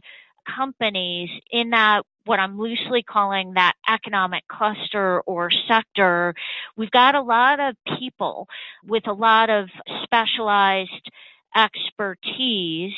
companies 0.55 1.29
in 1.51 1.71
that 1.71 2.03
what 2.25 2.39
I'm 2.39 2.59
loosely 2.59 3.03
calling 3.03 3.53
that 3.55 3.73
economic 3.89 4.47
cluster 4.47 5.21
or 5.21 5.49
sector, 5.67 6.33
we've 6.77 6.91
got 6.91 7.15
a 7.15 7.21
lot 7.21 7.59
of 7.59 7.75
people 7.97 8.47
with 8.85 9.07
a 9.07 9.13
lot 9.13 9.49
of 9.49 9.69
specialized 10.03 11.11
expertise 11.55 12.93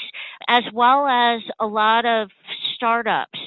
as 0.47 0.63
well 0.73 1.07
as 1.07 1.41
a 1.59 1.65
lot 1.65 2.05
of 2.05 2.29
startups. 2.75 3.39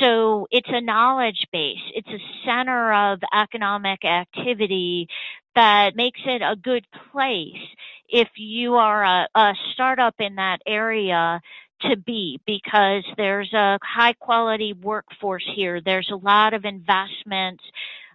So 0.00 0.46
it's 0.50 0.68
a 0.70 0.80
knowledge 0.80 1.46
base. 1.52 1.80
It's 1.94 2.08
a 2.08 2.18
center 2.44 2.92
of 2.92 3.20
economic 3.34 4.04
activity 4.04 5.08
that 5.54 5.96
makes 5.96 6.20
it 6.24 6.42
a 6.42 6.56
good 6.56 6.86
place 7.12 7.62
if 8.08 8.28
you 8.36 8.74
are 8.74 9.02
a, 9.04 9.28
a 9.34 9.54
startup 9.72 10.14
in 10.18 10.36
that 10.36 10.60
area 10.66 11.40
to 11.90 11.96
be 11.96 12.40
because 12.46 13.04
there's 13.16 13.52
a 13.52 13.78
high 13.82 14.14
quality 14.14 14.72
workforce 14.72 15.48
here. 15.54 15.80
There's 15.80 16.10
a 16.10 16.16
lot 16.16 16.54
of 16.54 16.64
investments 16.64 17.64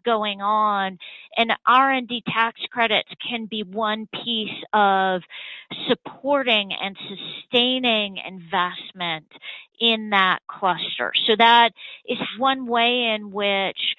going 0.05 0.41
on 0.41 0.97
and 1.35 1.51
R&D 1.67 2.23
tax 2.27 2.61
credits 2.71 3.09
can 3.29 3.45
be 3.45 3.63
one 3.63 4.07
piece 4.23 4.63
of 4.71 5.21
supporting 5.89 6.71
and 6.73 6.97
sustaining 7.09 8.17
investment 8.25 9.25
in 9.79 10.11
that 10.11 10.39
cluster. 10.47 11.11
So 11.27 11.35
that 11.37 11.73
is 12.07 12.17
one 12.37 12.67
way 12.67 13.13
in 13.15 13.31
which 13.31 13.95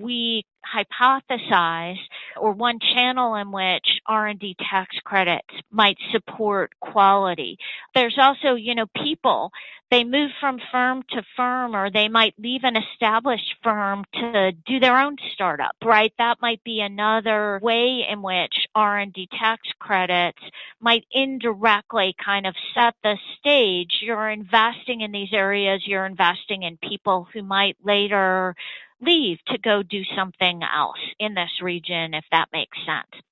we 0.00 0.44
hypothesize 0.64 1.98
or 2.36 2.52
one 2.52 2.78
channel 2.94 3.34
in 3.34 3.52
which 3.52 4.00
R&D 4.06 4.56
tax 4.70 4.96
credits 5.04 5.48
might 5.70 5.98
support 6.10 6.72
quality. 6.80 7.58
There's 7.94 8.18
also, 8.18 8.54
you 8.54 8.74
know, 8.74 8.86
people. 8.96 9.50
They 9.90 10.04
move 10.04 10.30
from 10.40 10.58
firm 10.70 11.02
to 11.10 11.22
firm 11.36 11.76
or 11.76 11.90
they 11.90 12.08
might 12.08 12.34
leave 12.38 12.64
an 12.64 12.76
established 12.76 13.56
firm 13.62 14.04
to 14.14 14.52
do 14.66 14.80
their 14.80 14.98
own 14.98 15.16
startup, 15.34 15.76
right? 15.84 16.14
That 16.16 16.38
might 16.40 16.64
be 16.64 16.80
another 16.80 17.60
way 17.62 18.06
in 18.08 18.22
which 18.22 18.54
R&D 18.74 19.28
tax 19.38 19.68
credits 19.78 20.40
might 20.80 21.04
indirectly 21.12 22.14
kind 22.24 22.46
of 22.46 22.54
set 22.74 22.94
the 23.02 23.18
stage. 23.38 23.98
You're 24.00 24.30
investing 24.30 25.02
in 25.02 25.12
these 25.12 25.32
areas, 25.32 25.82
you're 25.86 26.06
investing 26.06 26.62
in 26.62 26.78
people 26.78 27.28
who 27.32 27.42
might 27.42 27.76
later 27.84 28.56
leave 29.02 29.38
to 29.48 29.58
go 29.58 29.82
do 29.82 30.02
something 30.16 30.62
else 30.62 30.98
in 31.18 31.34
this 31.34 31.60
region, 31.60 32.14
if 32.14 32.24
that 32.30 32.48
makes 32.52 32.78
sense. 32.86 33.22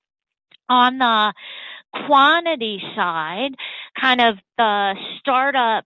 On 0.69 0.97
the 0.97 1.33
quantity 2.05 2.81
side, 2.95 3.55
kind 3.99 4.21
of 4.21 4.35
the 4.57 4.95
startup 5.19 5.85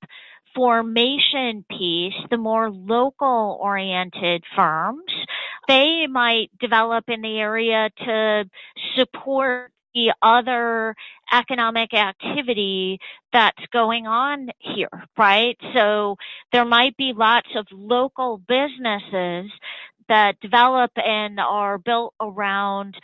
formation 0.53 1.65
piece, 1.69 2.13
the 2.29 2.37
more 2.37 2.69
local 2.71 3.57
oriented 3.61 4.43
firms, 4.55 5.11
they 5.67 6.07
might 6.07 6.49
develop 6.59 7.05
in 7.09 7.21
the 7.21 7.39
area 7.39 7.89
to 8.05 8.45
support 8.95 9.71
the 9.95 10.13
other 10.21 10.95
economic 11.33 11.93
activity 11.95 12.99
that's 13.33 13.65
going 13.73 14.07
on 14.07 14.49
here, 14.59 15.05
right? 15.17 15.57
So 15.73 16.17
there 16.51 16.65
might 16.65 16.97
be 16.97 17.13
lots 17.15 17.49
of 17.55 17.65
local 17.71 18.37
businesses 18.47 19.51
that 20.07 20.39
develop 20.41 20.91
and 20.97 21.39
are 21.39 21.79
built 21.79 22.13
around 22.21 22.95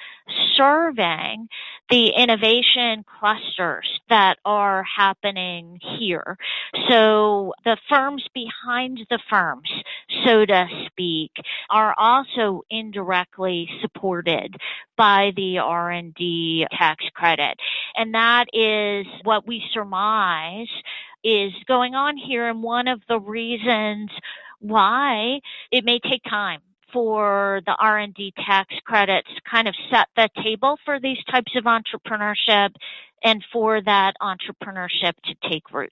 serving 0.55 1.47
the 1.91 2.07
innovation 2.07 3.03
clusters 3.19 3.99
that 4.09 4.37
are 4.45 4.83
happening 4.83 5.77
here. 5.99 6.37
So 6.89 7.53
the 7.65 7.77
firms 7.89 8.25
behind 8.33 9.05
the 9.09 9.19
firms, 9.29 9.69
so 10.25 10.45
to 10.45 10.67
speak, 10.87 11.31
are 11.69 11.93
also 11.97 12.61
indirectly 12.69 13.69
supported 13.81 14.55
by 14.95 15.33
the 15.35 15.59
R&D 15.59 16.65
tax 16.71 17.03
credit. 17.13 17.57
And 17.95 18.13
that 18.13 18.45
is 18.53 19.05
what 19.23 19.45
we 19.45 19.61
surmise 19.73 20.69
is 21.25 21.51
going 21.67 21.93
on 21.93 22.15
here 22.15 22.47
and 22.47 22.63
one 22.63 22.87
of 22.87 23.01
the 23.09 23.19
reasons 23.19 24.09
why 24.59 25.41
it 25.71 25.83
may 25.83 25.99
take 25.99 26.23
time 26.23 26.61
for 26.93 27.61
the 27.65 27.75
R&D 27.79 28.33
tax 28.45 28.73
credits 28.85 29.29
kind 29.49 29.67
of 29.67 29.75
set 29.91 30.07
the 30.15 30.29
table 30.43 30.77
for 30.85 30.99
these 30.99 31.23
types 31.29 31.53
of 31.55 31.65
entrepreneurship 31.65 32.73
and 33.23 33.43
for 33.51 33.81
that 33.81 34.13
entrepreneurship 34.21 35.13
to 35.25 35.35
take 35.49 35.71
root. 35.71 35.91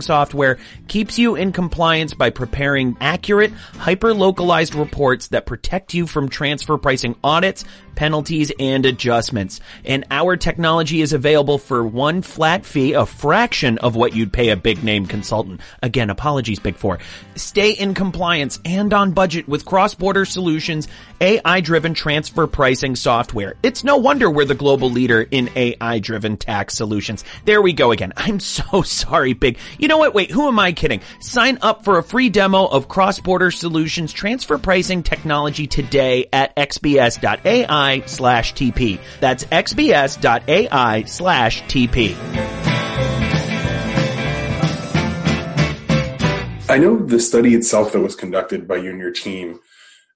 software 0.00 0.58
keeps 0.88 1.18
you 1.18 1.36
in 1.36 1.52
compliance 1.52 2.14
by 2.14 2.30
preparing 2.30 2.96
accurate, 3.00 3.52
hyper-localized 3.52 4.74
reports 4.74 5.28
that 5.28 5.46
protect 5.46 5.94
you 5.94 6.06
from 6.06 6.28
transfer 6.28 6.78
pricing 6.78 7.14
audits, 7.22 7.64
penalties, 8.00 8.50
and 8.58 8.86
adjustments. 8.86 9.60
And 9.84 10.06
our 10.10 10.34
technology 10.34 11.02
is 11.02 11.12
available 11.12 11.58
for 11.58 11.86
one 11.86 12.22
flat 12.22 12.64
fee, 12.64 12.94
a 12.94 13.04
fraction 13.04 13.76
of 13.76 13.94
what 13.94 14.16
you'd 14.16 14.32
pay 14.32 14.48
a 14.48 14.56
big 14.56 14.82
name 14.82 15.04
consultant. 15.04 15.60
Again, 15.82 16.08
apologies, 16.08 16.58
Big 16.58 16.76
Four. 16.76 16.98
Stay 17.34 17.72
in 17.72 17.92
compliance 17.92 18.58
and 18.64 18.94
on 18.94 19.12
budget 19.12 19.46
with 19.46 19.66
cross-border 19.66 20.24
solutions, 20.24 20.88
AI-driven 21.20 21.92
transfer 21.92 22.46
pricing 22.46 22.96
software. 22.96 23.56
It's 23.62 23.84
no 23.84 23.98
wonder 23.98 24.30
we're 24.30 24.46
the 24.46 24.54
global 24.54 24.88
leader 24.88 25.20
in 25.20 25.50
AI-driven 25.54 26.38
tax 26.38 26.72
solutions. 26.72 27.22
There 27.44 27.60
we 27.60 27.74
go 27.74 27.92
again. 27.92 28.14
I'm 28.16 28.40
so 28.40 28.80
sorry, 28.82 29.34
Big. 29.34 29.58
You 29.78 29.88
know 29.88 29.98
what? 29.98 30.14
Wait, 30.14 30.30
who 30.30 30.48
am 30.48 30.58
I 30.58 30.72
kidding? 30.72 31.02
Sign 31.20 31.58
up 31.60 31.84
for 31.84 31.98
a 31.98 32.02
free 32.02 32.30
demo 32.30 32.64
of 32.64 32.88
cross-border 32.88 33.50
solutions 33.50 34.10
transfer 34.14 34.56
pricing 34.56 35.02
technology 35.02 35.66
today 35.66 36.30
at 36.32 36.56
xbs.ai 36.56 37.89
slash 38.06 38.54
TP. 38.54 38.98
That's 39.20 39.44
xbs.ai 39.44 41.04
slash 41.04 41.62
TP. 41.64 42.16
I 46.70 46.78
know 46.78 46.96
the 46.98 47.18
study 47.18 47.54
itself 47.54 47.92
that 47.92 48.00
was 48.00 48.14
conducted 48.14 48.68
by 48.68 48.76
you 48.76 48.90
and 48.90 49.00
your 49.00 49.10
team, 49.10 49.58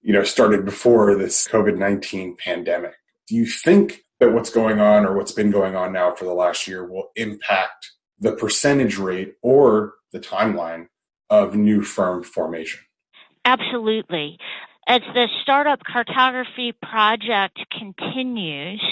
you 0.03 0.13
know, 0.13 0.23
started 0.23 0.65
before 0.65 1.17
this 1.17 1.49
COVID-19 1.49 2.39
pandemic. 2.39 2.95
Do 3.27 3.35
you 3.35 3.45
think 3.45 4.05
that 4.21 4.33
what's 4.33 4.51
going 4.51 4.79
on 4.79 5.05
or 5.05 5.17
what's 5.17 5.33
been 5.33 5.51
going 5.51 5.75
on 5.75 5.93
now 5.93 6.15
for 6.15 6.27
the 6.27 6.33
last 6.33 6.69
year 6.69 6.87
will 6.87 7.11
impact 7.17 7.91
the 8.21 8.37
percentage 8.37 8.99
rate 8.99 9.35
or 9.43 9.95
the 10.13 10.21
timeline 10.21 10.87
of 11.29 11.57
new 11.57 11.83
firm 11.83 12.23
formation? 12.23 12.81
Absolutely. 13.45 14.39
As 14.87 15.01
the 15.15 15.29
startup 15.43 15.81
cartography 15.83 16.73
project 16.73 17.59
continues, 17.71 18.83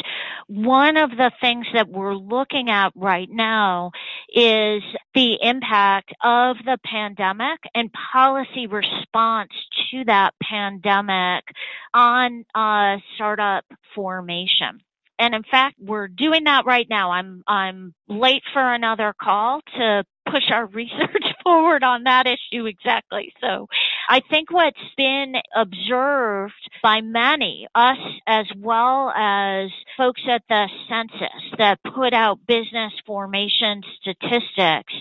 one 0.47 0.97
of 0.97 1.11
the 1.11 1.31
things 1.41 1.67
that 1.75 1.89
we're 1.89 2.15
looking 2.15 2.71
at 2.71 2.93
right 2.95 3.29
now 3.31 3.91
is 4.33 4.83
the 5.15 5.39
impact 5.43 6.13
of 6.25 6.57
the 6.65 6.79
pandemic 6.85 7.59
and 7.75 7.91
policy 8.13 8.67
response 8.67 9.51
to 9.91 10.05
that 10.07 10.35
pandemic 10.43 11.45
on 11.93 12.45
uh, 12.55 12.97
startup 13.15 13.65
formation. 13.95 14.81
And 15.19 15.35
in 15.35 15.43
fact, 15.45 15.77
we're 15.79 16.09
doing 16.09 16.45
that 16.45 16.65
right 16.67 16.87
now. 16.89 17.13
I'm 17.13 17.45
I'm 17.47 17.95
late 18.09 18.43
for 18.53 18.75
another 18.75 19.15
call 19.21 19.61
to 19.77 20.05
push 20.29 20.51
our 20.51 20.67
research 20.73 21.25
forward 21.45 21.85
on 21.85 22.05
that 22.05 22.27
issue 22.27 22.67
exactly. 22.67 23.33
So 23.41 23.69
I 24.09 24.21
think 24.31 24.51
what's 24.51 24.79
been 24.97 25.35
observed 25.55 26.71
by 26.83 27.01
many, 27.01 27.67
us 27.75 27.99
as 28.27 28.47
well 28.59 29.11
as 29.11 29.71
folks 29.97 30.23
at 30.29 30.43
the 30.49 30.69
census 30.89 31.59
that 31.59 31.79
put 31.95 32.13
out 32.13 32.47
business 32.47 32.93
formation 33.07 33.83
statistics, 34.01 34.93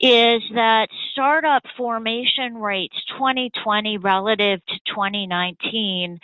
is 0.00 0.42
that 0.54 0.88
startup 1.12 1.64
formation 1.76 2.54
rates 2.56 2.96
2020 3.18 3.98
relative 3.98 4.60
to 4.66 4.74
2019 4.86 6.18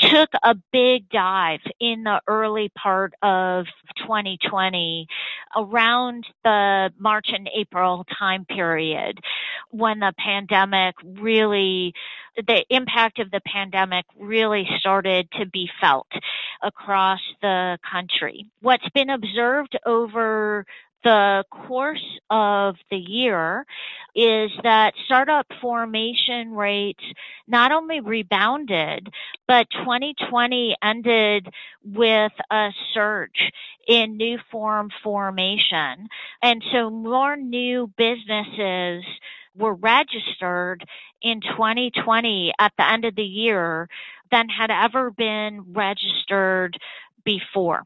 took 0.00 0.30
a 0.42 0.54
big 0.72 1.08
dive 1.08 1.60
in 1.80 2.02
the 2.02 2.20
early 2.26 2.70
part 2.76 3.14
of 3.22 3.66
2020 3.98 5.06
around 5.56 6.26
the 6.42 6.90
March 6.98 7.28
and 7.32 7.48
April 7.56 8.04
time 8.18 8.44
period 8.44 9.20
when 9.70 10.00
the 10.00 10.12
pandemic 10.18 10.94
really 11.04 11.53
the 11.54 12.64
impact 12.70 13.18
of 13.18 13.30
the 13.30 13.40
pandemic 13.46 14.04
really 14.18 14.68
started 14.78 15.28
to 15.38 15.46
be 15.46 15.68
felt 15.80 16.08
across 16.62 17.20
the 17.42 17.78
country. 17.90 18.46
What's 18.60 18.88
been 18.90 19.10
observed 19.10 19.78
over 19.86 20.66
the 21.04 21.44
course 21.50 22.18
of 22.30 22.76
the 22.90 22.96
year 22.96 23.66
is 24.16 24.50
that 24.62 24.94
startup 25.04 25.46
formation 25.60 26.54
rates 26.54 27.04
not 27.46 27.72
only 27.72 28.00
rebounded, 28.00 29.08
but 29.46 29.66
2020 29.70 30.76
ended 30.82 31.48
with 31.84 32.32
a 32.50 32.70
surge 32.94 33.52
in 33.86 34.16
new 34.16 34.38
form 34.50 34.88
formation. 35.02 36.08
And 36.42 36.64
so 36.72 36.88
more 36.88 37.36
new 37.36 37.90
businesses 37.98 39.04
were 39.56 39.74
registered 39.74 40.84
in 41.22 41.40
2020 41.40 42.52
at 42.58 42.72
the 42.76 42.90
end 42.90 43.04
of 43.04 43.14
the 43.14 43.22
year 43.22 43.88
than 44.30 44.48
had 44.48 44.70
ever 44.70 45.10
been 45.10 45.72
registered 45.72 46.76
before. 47.24 47.82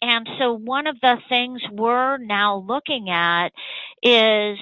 And 0.00 0.28
so 0.38 0.52
one 0.52 0.86
of 0.86 1.00
the 1.00 1.16
things 1.28 1.60
we're 1.72 2.18
now 2.18 2.64
looking 2.66 3.10
at 3.10 3.48
is 4.02 4.58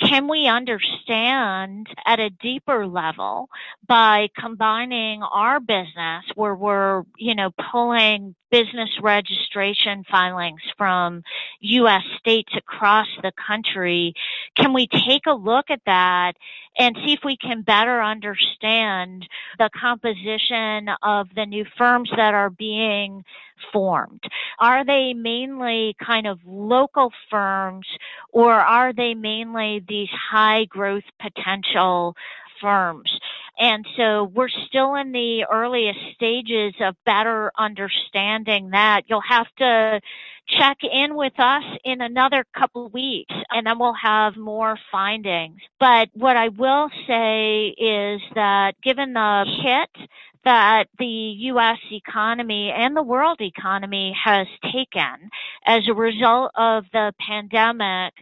can 0.00 0.28
we 0.28 0.48
understand 0.48 1.86
at 2.04 2.18
a 2.18 2.30
deeper 2.30 2.86
level 2.86 3.48
by 3.86 4.28
combining 4.36 5.22
our 5.22 5.60
business 5.60 6.24
where 6.34 6.54
we're, 6.54 7.04
you 7.16 7.34
know, 7.36 7.50
pulling 7.70 8.34
business 8.52 8.90
registration 9.02 10.04
filings 10.10 10.60
from 10.76 11.22
U.S. 11.60 12.02
states 12.18 12.52
across 12.56 13.08
the 13.22 13.32
country. 13.46 14.14
Can 14.56 14.74
we 14.74 14.86
take 14.86 15.22
a 15.26 15.32
look 15.32 15.70
at 15.70 15.80
that 15.86 16.34
and 16.78 16.96
see 17.04 17.14
if 17.14 17.20
we 17.24 17.36
can 17.36 17.62
better 17.62 18.02
understand 18.02 19.26
the 19.58 19.70
composition 19.78 20.88
of 21.02 21.28
the 21.34 21.46
new 21.46 21.64
firms 21.78 22.10
that 22.16 22.34
are 22.34 22.50
being 22.50 23.24
formed? 23.72 24.22
Are 24.60 24.84
they 24.84 25.14
mainly 25.14 25.96
kind 26.04 26.26
of 26.26 26.38
local 26.46 27.10
firms 27.30 27.86
or 28.32 28.52
are 28.52 28.92
they 28.92 29.14
mainly 29.14 29.82
these 29.88 30.10
high 30.10 30.66
growth 30.66 31.04
potential 31.20 32.16
firms? 32.62 33.12
And 33.58 33.86
so 33.96 34.24
we're 34.24 34.48
still 34.48 34.94
in 34.94 35.12
the 35.12 35.44
earliest 35.52 35.98
stages 36.14 36.74
of 36.80 36.96
better 37.04 37.52
understanding 37.58 38.70
that. 38.70 39.02
You'll 39.08 39.20
have 39.28 39.46
to 39.58 40.00
check 40.48 40.78
in 40.82 41.14
with 41.14 41.38
us 41.38 41.64
in 41.84 42.00
another 42.00 42.44
couple 42.58 42.86
of 42.86 42.94
weeks 42.94 43.34
and 43.50 43.66
then 43.66 43.78
we'll 43.78 43.94
have 43.94 44.36
more 44.36 44.78
findings. 44.90 45.60
But 45.78 46.08
what 46.14 46.36
I 46.36 46.48
will 46.48 46.88
say 47.06 47.66
is 47.68 48.20
that 48.34 48.74
given 48.82 49.12
the 49.12 49.44
hit 49.62 50.08
that 50.44 50.88
the 50.98 51.06
U.S. 51.06 51.78
economy 51.92 52.72
and 52.76 52.96
the 52.96 53.02
world 53.02 53.40
economy 53.40 54.16
has 54.24 54.46
taken 54.72 55.30
as 55.64 55.86
a 55.88 55.94
result 55.94 56.50
of 56.56 56.84
the 56.92 57.12
pandemic, 57.24 58.14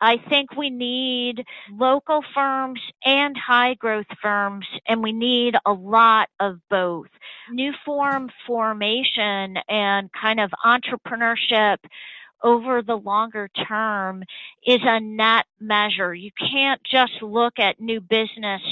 I 0.00 0.18
think 0.28 0.56
we 0.56 0.70
need 0.70 1.44
local 1.72 2.22
firms 2.34 2.80
and 3.04 3.36
high 3.36 3.74
growth 3.74 4.06
firms, 4.22 4.66
and 4.86 5.02
we 5.02 5.12
need 5.12 5.56
a 5.64 5.72
lot 5.72 6.28
of 6.40 6.58
both. 6.68 7.08
New 7.50 7.72
form 7.84 8.30
formation 8.46 9.56
and 9.68 10.10
kind 10.12 10.40
of 10.40 10.50
entrepreneurship 10.64 11.78
over 12.42 12.82
the 12.82 12.96
longer 12.96 13.48
term 13.68 14.22
is 14.64 14.80
a 14.82 15.00
net 15.00 15.46
measure. 15.60 16.14
You 16.14 16.30
can't 16.38 16.80
just 16.84 17.22
look 17.22 17.58
at 17.58 17.80
new 17.80 18.00
business 18.00 18.62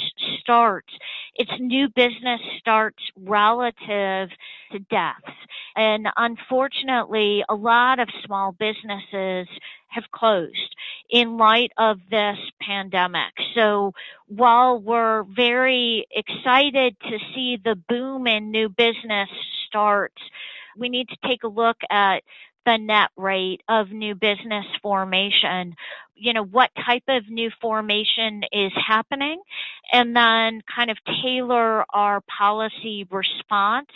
starts. 0.41 0.93
It's 1.35 1.51
new 1.59 1.89
business 1.89 2.41
starts 2.59 3.03
relative 3.17 4.29
to 4.73 4.79
deaths. 4.91 5.37
And 5.77 6.09
unfortunately, 6.17 7.45
a 7.49 7.55
lot 7.55 7.99
of 7.99 8.09
small 8.25 8.53
businesses 8.53 9.49
have 9.94 10.11
closed 10.12 10.74
in 11.11 11.37
light 11.37 11.72
of 11.78 11.98
this 12.11 12.38
pandemic. 12.61 13.33
So 13.54 13.92
while 14.26 14.78
we're 14.78 15.24
very 15.24 16.07
excited 16.11 16.96
to 17.02 17.18
see 17.35 17.59
the 17.62 17.76
boom 17.88 18.26
in 18.26 18.50
new 18.50 18.68
business 18.68 19.28
starts, 19.66 20.20
we 20.76 20.88
need 20.88 21.09
to 21.09 21.16
take 21.28 21.44
a 21.44 21.48
look 21.48 21.76
at 21.90 22.22
the 22.66 22.78
net 22.78 23.11
rate 23.16 23.62
of 23.68 23.90
new 23.90 24.14
business 24.14 24.64
formation, 24.83 25.74
you 26.14 26.33
know, 26.33 26.44
what 26.44 26.70
type 26.87 27.02
of 27.09 27.28
new 27.28 27.50
formation 27.61 28.42
is 28.52 28.72
happening, 28.74 29.40
and 29.92 30.16
then 30.16 30.62
kind 30.74 30.90
of 30.90 30.96
tailor 31.22 31.85
our 31.92 32.22
policy 32.22 33.07
response 33.11 33.90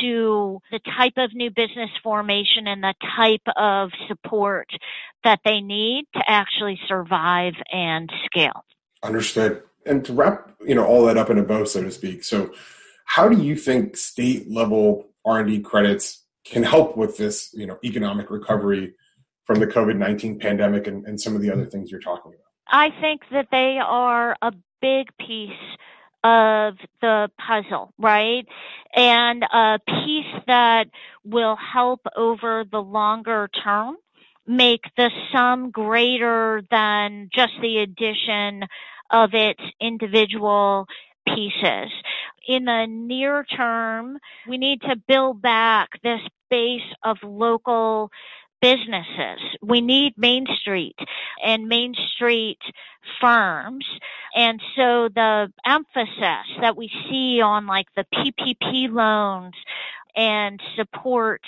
to 0.00 0.60
the 0.70 0.80
type 0.96 1.14
of 1.16 1.34
new 1.34 1.50
business 1.50 1.90
formation 2.02 2.66
and 2.66 2.82
the 2.82 2.94
type 3.16 3.42
of 3.56 3.90
support 4.08 4.68
that 5.22 5.40
they 5.44 5.60
need 5.60 6.06
to 6.14 6.22
actually 6.26 6.78
survive 6.88 7.54
and 7.72 8.10
scale. 8.24 8.64
Understood. 9.02 9.62
And 9.86 10.04
to 10.06 10.12
wrap, 10.12 10.50
you 10.66 10.74
know, 10.74 10.84
all 10.84 11.04
that 11.06 11.18
up 11.18 11.30
in 11.30 11.38
a 11.38 11.42
bow, 11.42 11.64
so 11.64 11.82
to 11.82 11.90
speak. 11.90 12.24
So, 12.24 12.52
how 13.06 13.28
do 13.28 13.40
you 13.40 13.54
think 13.54 13.98
state 13.98 14.50
level 14.50 15.10
R 15.26 15.40
and 15.40 15.48
D 15.48 15.60
credits 15.60 16.24
can 16.44 16.62
help 16.62 16.96
with 16.96 17.18
this, 17.18 17.50
you 17.52 17.66
know, 17.66 17.78
economic 17.84 18.30
recovery 18.30 18.94
from 19.44 19.60
the 19.60 19.66
COVID 19.66 19.96
nineteen 19.96 20.38
pandemic 20.38 20.86
and, 20.86 21.06
and 21.06 21.20
some 21.20 21.36
of 21.36 21.42
the 21.42 21.52
other 21.52 21.66
things 21.66 21.90
you're 21.90 22.00
talking 22.00 22.32
about? 22.32 22.40
I 22.66 22.88
think 23.00 23.22
that 23.30 23.48
they 23.50 23.78
are 23.78 24.36
a 24.40 24.52
big 24.80 25.08
piece 25.18 25.50
of 26.24 26.78
the 27.02 27.30
puzzle, 27.38 27.92
right? 27.98 28.46
And 28.96 29.44
a 29.44 29.78
piece 29.86 30.42
that 30.46 30.88
will 31.24 31.56
help 31.56 32.00
over 32.16 32.64
the 32.70 32.82
longer 32.82 33.48
term 33.62 33.98
make 34.46 34.84
the 34.96 35.10
sum 35.32 35.70
greater 35.70 36.62
than 36.70 37.28
just 37.32 37.52
the 37.60 37.78
addition 37.78 38.64
of 39.10 39.34
its 39.34 39.62
individual 39.80 40.86
pieces. 41.26 41.90
In 42.48 42.64
the 42.64 42.86
near 42.88 43.44
term, 43.44 44.18
we 44.48 44.58
need 44.58 44.80
to 44.82 44.96
build 44.96 45.40
back 45.42 45.90
this 46.02 46.20
base 46.50 46.82
of 47.02 47.18
local 47.22 48.10
businesses. 48.60 49.40
We 49.62 49.80
need 49.80 50.14
Main 50.16 50.46
Street 50.60 50.96
and 51.44 51.68
Main 51.68 51.94
Street 52.14 52.58
firms. 53.20 53.86
And 54.34 54.60
so 54.76 55.08
the 55.14 55.52
emphasis 55.66 56.46
that 56.60 56.76
we 56.76 56.90
see 57.10 57.40
on 57.40 57.66
like 57.66 57.86
the 57.96 58.06
PPP 58.14 58.90
loans 58.90 59.54
and 60.16 60.60
support 60.76 61.42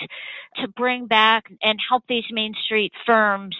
to 0.57 0.67
bring 0.67 1.07
back 1.07 1.45
and 1.61 1.79
help 1.89 2.03
these 2.07 2.25
Main 2.31 2.53
Street 2.65 2.93
firms 3.05 3.55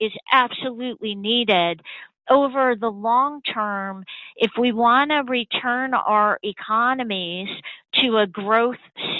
is 0.00 0.12
absolutely 0.30 1.14
needed 1.14 1.80
over 2.30 2.74
the 2.76 2.90
long 2.90 3.42
term, 3.42 4.04
if 4.36 4.52
we 4.58 4.72
want 4.72 5.10
to 5.10 5.24
return 5.28 5.94
our 5.94 6.38
economies 6.42 7.48
to 7.94 8.18
a 8.18 8.26
growth 8.26 8.76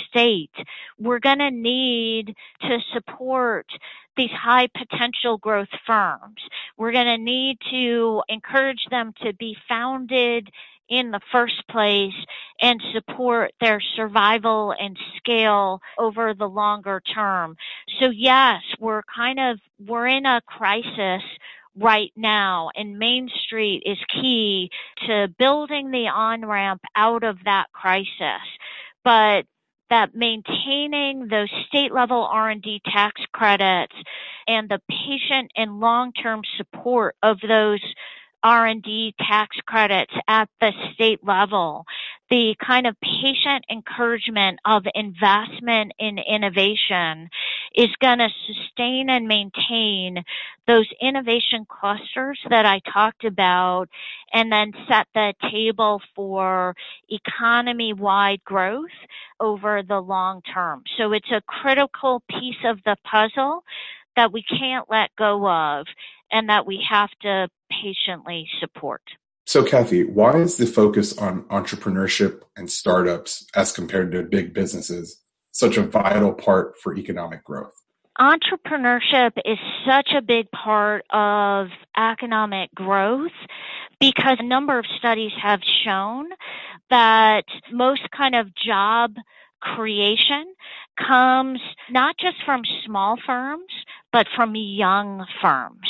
state, 0.09 0.55
we're 0.99 1.19
going 1.19 1.39
to 1.39 1.51
need 1.51 2.35
to 2.63 2.79
support 2.93 3.67
these 4.17 4.31
high 4.31 4.69
potential 4.77 5.39
growth 5.39 5.69
firms. 5.87 6.41
We're 6.77 6.93
going 6.93 7.07
to 7.07 7.19
need 7.19 7.59
to 7.71 8.23
encourage 8.29 8.87
them 8.91 9.13
to 9.23 9.33
be 9.33 9.57
founded 9.69 10.51
in 10.89 11.11
the 11.11 11.21
first 11.31 11.67
place 11.69 12.15
and 12.61 12.83
support 12.93 13.53
their 13.61 13.81
survival 13.81 14.75
and 14.79 14.99
scale 15.17 15.81
over 15.99 16.35
the 16.35 16.49
longer 16.49 17.01
term. 17.15 17.57
So 17.99 18.11
yes, 18.11 18.61
we're 18.79 19.03
kind 19.03 19.41
of, 19.41 19.59
we're 19.87 20.09
in 20.09 20.27
a 20.27 20.43
crisis 20.47 21.23
right 21.77 22.13
now 22.17 22.71
and 22.75 22.99
Main 22.99 23.29
Street 23.45 23.83
is 23.87 23.99
key 24.09 24.71
to 25.07 25.29
building 25.39 25.91
the 25.91 26.09
on-ramp 26.09 26.83
out 26.97 27.25
of 27.25 27.39
that 27.45 27.67
crisis. 27.73 28.43
But 29.05 29.47
that 29.91 30.15
maintaining 30.15 31.29
those 31.29 31.51
state 31.67 31.93
level 31.93 32.27
R&D 32.31 32.81
tax 32.87 33.21
credits 33.33 33.95
and 34.47 34.69
the 34.69 34.81
patient 34.89 35.51
and 35.55 35.81
long-term 35.81 36.41
support 36.57 37.15
of 37.23 37.39
those 37.47 37.83
R&D 38.43 39.15
tax 39.19 39.57
credits 39.67 40.13
at 40.29 40.49
the 40.61 40.73
state 40.95 41.25
level, 41.25 41.85
the 42.31 42.55
kind 42.65 42.87
of 42.87 42.97
patient 43.01 43.65
encouragement 43.71 44.59
of 44.65 44.85
investment 44.95 45.93
in 45.99 46.19
innovation 46.19 47.29
is 47.75 47.91
going 48.01 48.19
to 48.19 48.29
sustain 48.47 49.11
and 49.11 49.29
maintain 49.29 50.25
those 50.67 50.87
innovation 51.01 51.67
clusters 51.69 52.41
that 52.49 52.65
I 52.65 52.81
talked 52.91 53.25
about 53.25 53.89
and 54.33 54.51
then 54.51 54.73
set 54.89 55.07
the 55.15 55.35
table 55.51 56.01
for 56.15 56.75
economy 57.11 57.93
wide 57.93 58.43
growth 58.45 58.91
over 59.41 59.83
the 59.83 60.01
long 60.01 60.43
term. 60.43 60.85
So 60.97 61.13
it's 61.13 61.31
a 61.31 61.43
critical 61.47 62.23
piece 62.29 62.65
of 62.65 62.79
the 62.85 62.97
puzzle 63.05 63.63
that 64.17 64.33
we 64.33 64.43
can't 64.43 64.87
let 64.91 65.11
go 65.17 65.49
of 65.49 65.87
and 66.31 66.49
that 66.49 66.67
we 66.67 66.85
have 66.89 67.11
to 67.23 67.49
patiently 67.71 68.49
support. 68.61 69.03
So, 69.47 69.65
Kathy, 69.65 70.05
why 70.05 70.39
is 70.39 70.57
the 70.57 70.67
focus 70.67 71.19
on 71.19 71.43
entrepreneurship 71.45 72.43
and 72.57 72.71
startups 72.71 73.47
as 73.55 73.73
compared 73.73 74.13
to 74.13 74.23
big 74.23 74.55
businesses 74.55 75.23
such 75.51 75.77
a 75.77 75.83
vital 75.83 76.33
part 76.33 76.79
for 76.79 76.97
economic 76.97 77.45
growth? 77.45 77.75
Entrepreneurship 78.21 79.33
is 79.45 79.59
such 79.87 80.11
a 80.15 80.23
big 80.23 80.51
part 80.51 81.05
of 81.11 81.69
economic 81.97 82.73
growth 82.75 83.33
because 83.99 84.37
a 84.39 84.45
number 84.45 84.79
of 84.79 84.85
studies 84.99 85.33
have 85.41 85.61
shown 85.85 86.29
that 86.91 87.45
most 87.73 88.03
kind 88.17 88.35
of 88.35 88.55
job 88.55 89.15
creation 89.61 90.55
comes 90.99 91.61
not 91.91 92.17
just 92.19 92.37
from 92.45 92.63
small 92.85 93.17
firms, 93.25 93.73
but 94.13 94.27
from 94.37 94.55
young 94.55 95.27
firms. 95.41 95.89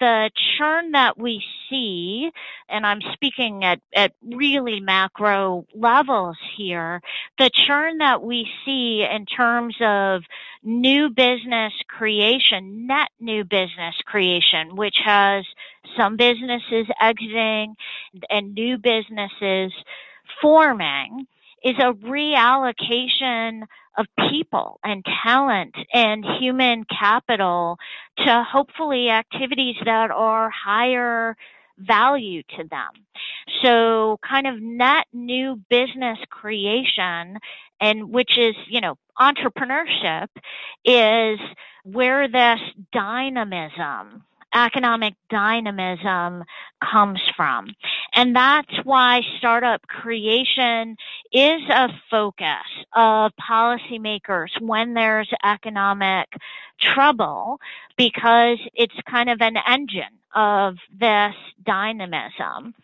The 0.00 0.30
churn 0.58 0.92
that 0.92 1.18
we 1.18 1.42
see, 1.68 2.30
and 2.68 2.86
I'm 2.86 3.00
speaking 3.12 3.64
at, 3.64 3.80
at 3.94 4.12
really 4.22 4.80
macro 4.80 5.66
levels 5.74 6.36
here, 6.56 7.00
the 7.38 7.50
churn 7.50 7.98
that 7.98 8.22
we 8.22 8.48
see 8.64 9.06
in 9.10 9.26
terms 9.26 9.76
of 9.80 10.22
new 10.62 11.10
business 11.10 11.72
creation, 11.88 12.86
net 12.86 13.08
new 13.20 13.44
business 13.44 13.94
creation, 14.04 14.76
which 14.76 14.96
has 15.04 15.44
some 15.96 16.16
businesses 16.16 16.86
exiting 17.00 17.74
and 18.30 18.54
new 18.54 18.78
businesses 18.78 19.72
forming, 20.40 21.26
is 21.64 21.76
a 21.78 21.92
reallocation 21.92 23.62
of 23.98 24.06
people 24.30 24.80
and 24.82 25.04
talent 25.24 25.74
and 25.92 26.24
human 26.40 26.84
capital 26.84 27.78
to 28.18 28.44
hopefully 28.50 29.10
activities 29.10 29.76
that 29.84 30.10
are 30.10 30.50
higher 30.50 31.36
value 31.78 32.42
to 32.56 32.64
them. 32.64 32.90
So 33.62 34.18
kind 34.26 34.46
of 34.46 34.60
net 34.60 35.06
new 35.12 35.60
business 35.68 36.18
creation 36.30 37.38
and 37.80 38.10
which 38.10 38.38
is, 38.38 38.54
you 38.68 38.80
know, 38.80 38.96
entrepreneurship 39.18 40.28
is 40.84 41.38
where 41.84 42.28
this 42.28 42.60
dynamism 42.92 44.24
economic 44.54 45.14
dynamism 45.30 46.44
comes 46.82 47.20
from. 47.36 47.68
And 48.14 48.34
that's 48.34 48.72
why 48.84 49.22
startup 49.38 49.82
creation 49.86 50.96
is 51.32 51.62
a 51.70 51.88
focus 52.10 52.66
of 52.94 53.32
policymakers 53.40 54.48
when 54.60 54.94
there's 54.94 55.30
economic 55.44 56.28
trouble 56.80 57.58
because 57.96 58.58
it's 58.74 58.94
kind 59.08 59.30
of 59.30 59.40
an 59.40 59.56
engine 59.66 60.18
of 60.34 60.76
this 60.98 61.34
dynamism. 61.64 62.74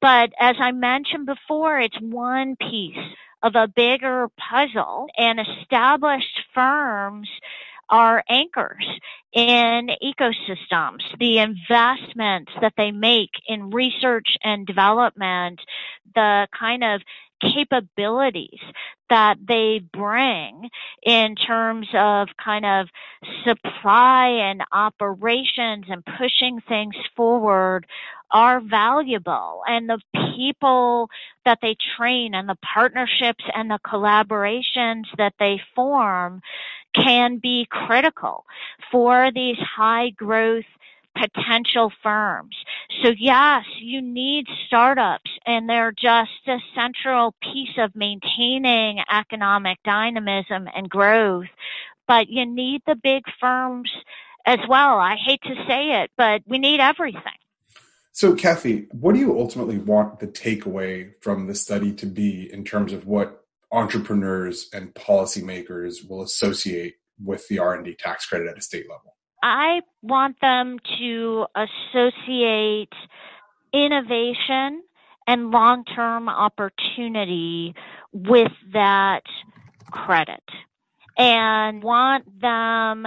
But 0.00 0.30
as 0.38 0.56
I 0.60 0.72
mentioned 0.72 1.26
before, 1.26 1.80
it's 1.80 1.98
one 2.00 2.56
piece 2.56 2.96
of 3.42 3.54
a 3.54 3.68
bigger 3.68 4.28
puzzle 4.36 5.06
and 5.16 5.38
established 5.40 6.40
firms 6.54 7.28
are 7.90 8.22
anchors 8.28 8.86
in 9.32 9.90
ecosystems. 10.02 11.00
The 11.18 11.38
investments 11.38 12.52
that 12.60 12.74
they 12.76 12.90
make 12.90 13.30
in 13.46 13.70
research 13.70 14.36
and 14.42 14.66
development, 14.66 15.60
the 16.14 16.48
kind 16.58 16.84
of 16.84 17.02
capabilities 17.40 18.60
that 19.10 19.38
they 19.46 19.80
bring 19.92 20.68
in 21.04 21.34
terms 21.36 21.86
of 21.94 22.28
kind 22.42 22.66
of 22.66 22.88
supply 23.44 24.28
and 24.28 24.62
operations 24.72 25.86
and 25.88 26.04
pushing 26.18 26.60
things 26.68 26.94
forward 27.16 27.86
are 28.30 28.60
valuable 28.60 29.62
and 29.66 29.88
the 29.88 30.00
people 30.36 31.08
that 31.44 31.58
they 31.62 31.76
train 31.96 32.34
and 32.34 32.48
the 32.48 32.58
partnerships 32.74 33.44
and 33.54 33.70
the 33.70 33.78
collaborations 33.86 35.04
that 35.16 35.32
they 35.38 35.60
form 35.74 36.42
can 37.04 37.38
be 37.38 37.66
critical 37.70 38.44
for 38.90 39.30
these 39.34 39.58
high 39.58 40.10
growth 40.10 40.64
potential 41.16 41.92
firms. 42.02 42.56
So 43.02 43.10
yes, 43.18 43.64
you 43.80 44.00
need 44.00 44.46
startups 44.66 45.30
and 45.46 45.68
they're 45.68 45.92
just 45.92 46.30
a 46.46 46.58
central 46.74 47.34
piece 47.42 47.76
of 47.78 47.94
maintaining 47.94 49.00
economic 49.10 49.78
dynamism 49.84 50.68
and 50.74 50.88
growth, 50.88 51.46
but 52.06 52.28
you 52.28 52.46
need 52.46 52.82
the 52.86 52.96
big 52.96 53.24
firms 53.40 53.90
as 54.46 54.58
well. 54.68 54.98
I 54.98 55.16
hate 55.16 55.42
to 55.42 55.54
say 55.66 56.02
it, 56.02 56.10
but 56.16 56.42
we 56.46 56.58
need 56.58 56.80
everything. 56.80 57.22
So, 58.12 58.34
Kathy, 58.34 58.88
what 58.90 59.14
do 59.14 59.20
you 59.20 59.38
ultimately 59.38 59.78
want 59.78 60.18
the 60.18 60.26
takeaway 60.26 61.12
from 61.20 61.46
the 61.46 61.54
study 61.54 61.92
to 61.94 62.06
be 62.06 62.52
in 62.52 62.64
terms 62.64 62.92
of 62.92 63.06
what 63.06 63.44
entrepreneurs 63.70 64.68
and 64.72 64.94
policymakers 64.94 66.08
will 66.08 66.22
associate 66.22 66.96
with 67.22 67.46
the 67.48 67.58
R&D 67.58 67.96
tax 67.98 68.26
credit 68.26 68.48
at 68.48 68.58
a 68.58 68.62
state 68.62 68.86
level? 68.88 69.16
I 69.42 69.82
want 70.02 70.36
them 70.40 70.78
to 70.98 71.46
associate 71.54 72.92
innovation 73.72 74.82
and 75.26 75.50
long-term 75.50 76.28
opportunity 76.28 77.74
with 78.12 78.52
that 78.72 79.22
credit 79.90 80.42
and 81.16 81.82
want 81.82 82.40
them 82.40 83.06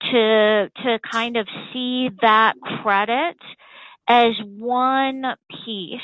to 0.00 0.70
to 0.82 0.98
kind 1.10 1.36
of 1.36 1.46
see 1.72 2.10
that 2.22 2.54
credit 2.82 3.36
as 4.08 4.34
one 4.44 5.24
piece 5.64 6.00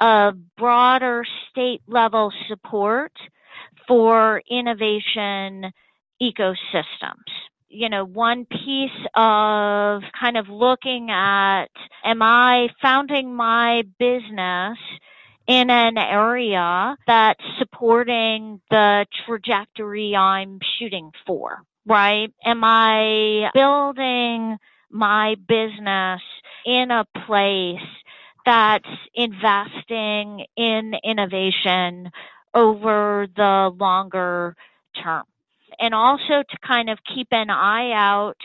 of 0.00 0.34
broader 0.56 1.24
state 1.50 1.82
level 1.86 2.32
support 2.48 3.12
for 3.86 4.42
innovation 4.48 5.72
ecosystems 6.22 7.32
you 7.72 7.88
know, 7.88 8.04
one 8.04 8.44
piece 8.44 8.90
of 9.14 10.02
kind 10.18 10.36
of 10.36 10.48
looking 10.48 11.10
at, 11.10 11.68
am 12.04 12.20
I 12.20 12.68
founding 12.82 13.34
my 13.34 13.82
business 13.98 14.78
in 15.46 15.70
an 15.70 15.96
area 15.96 16.96
that's 17.06 17.42
supporting 17.58 18.60
the 18.70 19.06
trajectory 19.26 20.14
I'm 20.14 20.58
shooting 20.78 21.10
for, 21.26 21.62
right? 21.86 22.28
Am 22.44 22.62
I 22.62 23.50
building 23.54 24.58
my 24.90 25.34
business 25.48 26.20
in 26.66 26.90
a 26.90 27.06
place 27.26 27.80
that's 28.44 28.88
investing 29.14 30.44
in 30.56 30.94
innovation 31.04 32.10
over 32.54 33.26
the 33.36 33.70
longer 33.78 34.56
term? 35.02 35.24
and 35.78 35.94
also 35.94 36.42
to 36.48 36.58
kind 36.66 36.90
of 36.90 36.98
keep 37.14 37.28
an 37.30 37.50
eye 37.50 37.92
out 37.92 38.36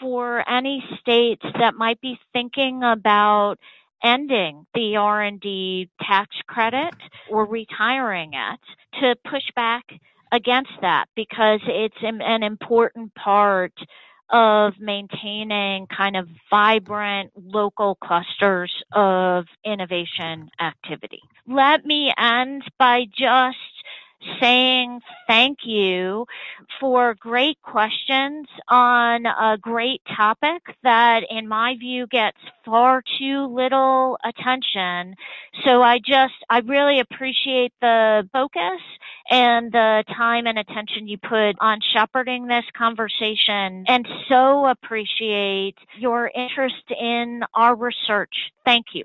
for 0.00 0.48
any 0.48 0.84
states 1.00 1.44
that 1.58 1.74
might 1.74 2.00
be 2.00 2.18
thinking 2.32 2.82
about 2.82 3.56
ending 4.02 4.66
the 4.74 4.96
R&D 4.96 5.88
tax 6.00 6.36
credit 6.46 6.94
or 7.30 7.46
retiring 7.46 8.32
it 8.34 8.60
to 9.00 9.14
push 9.30 9.44
back 9.54 9.84
against 10.32 10.72
that 10.80 11.06
because 11.14 11.60
it's 11.66 11.94
an 12.02 12.42
important 12.42 13.14
part 13.14 13.72
of 14.32 14.74
maintaining 14.80 15.86
kind 15.86 16.16
of 16.16 16.28
vibrant 16.50 17.30
local 17.36 17.96
clusters 17.96 18.72
of 18.92 19.46
innovation 19.64 20.50
activity. 20.60 21.20
Let 21.46 21.84
me 21.86 22.12
end 22.18 22.64
by 22.78 23.04
just 23.16 23.58
saying 24.40 25.00
thank 25.26 25.58
you 25.64 26.26
for 26.80 27.14
great 27.18 27.60
questions 27.62 28.46
on 28.68 29.26
a 29.26 29.58
great 29.60 30.02
topic 30.16 30.62
that, 30.82 31.22
in 31.30 31.48
my 31.48 31.76
view, 31.78 32.06
gets 32.06 32.38
far 32.64 33.02
too 33.18 33.46
little 33.46 34.18
attention. 34.24 35.14
So 35.64 35.82
I 35.82 35.98
just, 35.98 36.34
I 36.48 36.58
really 36.60 37.00
appreciate 37.00 37.72
the 37.80 38.28
focus 38.32 38.80
and 39.30 39.72
the 39.72 40.04
time 40.16 40.46
and 40.46 40.58
attention 40.58 41.08
you 41.08 41.18
put 41.18 41.56
on 41.60 41.80
shepherding 41.92 42.46
this 42.46 42.64
conversation 42.76 43.84
and 43.88 44.06
so 44.28 44.66
appreciate 44.66 45.76
your 45.98 46.30
interest 46.34 46.90
in 46.98 47.42
our 47.54 47.74
research. 47.74 48.52
Thank 48.64 48.86
you. 48.94 49.04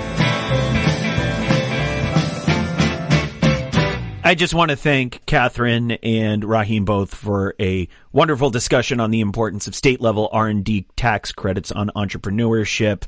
I 4.31 4.33
just 4.33 4.53
want 4.53 4.71
to 4.71 4.77
thank 4.77 5.25
Catherine 5.25 5.91
and 5.91 6.45
Rahim 6.45 6.85
both 6.85 7.13
for 7.13 7.53
a 7.59 7.89
wonderful 8.13 8.49
discussion 8.49 9.01
on 9.01 9.11
the 9.11 9.19
importance 9.19 9.67
of 9.67 9.75
state 9.75 9.99
level 9.99 10.29
R&D 10.31 10.85
tax 10.95 11.33
credits 11.33 11.69
on 11.69 11.91
entrepreneurship. 11.97 13.03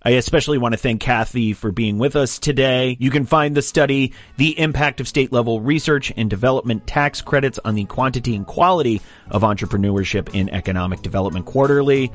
I 0.00 0.10
especially 0.10 0.58
want 0.58 0.74
to 0.74 0.78
thank 0.78 1.00
Kathy 1.00 1.54
for 1.54 1.72
being 1.72 1.98
with 1.98 2.14
us 2.14 2.38
today. 2.38 2.96
You 3.00 3.10
can 3.10 3.26
find 3.26 3.56
the 3.56 3.62
study, 3.62 4.12
The 4.36 4.56
Impact 4.60 5.00
of 5.00 5.08
State 5.08 5.32
Level 5.32 5.60
Research 5.60 6.12
and 6.16 6.30
Development 6.30 6.86
Tax 6.86 7.20
Credits 7.20 7.58
on 7.64 7.74
the 7.74 7.84
Quantity 7.86 8.36
and 8.36 8.46
Quality 8.46 9.02
of 9.28 9.42
Entrepreneurship 9.42 10.32
in 10.36 10.48
Economic 10.50 11.02
Development 11.02 11.44
Quarterly. 11.44 12.12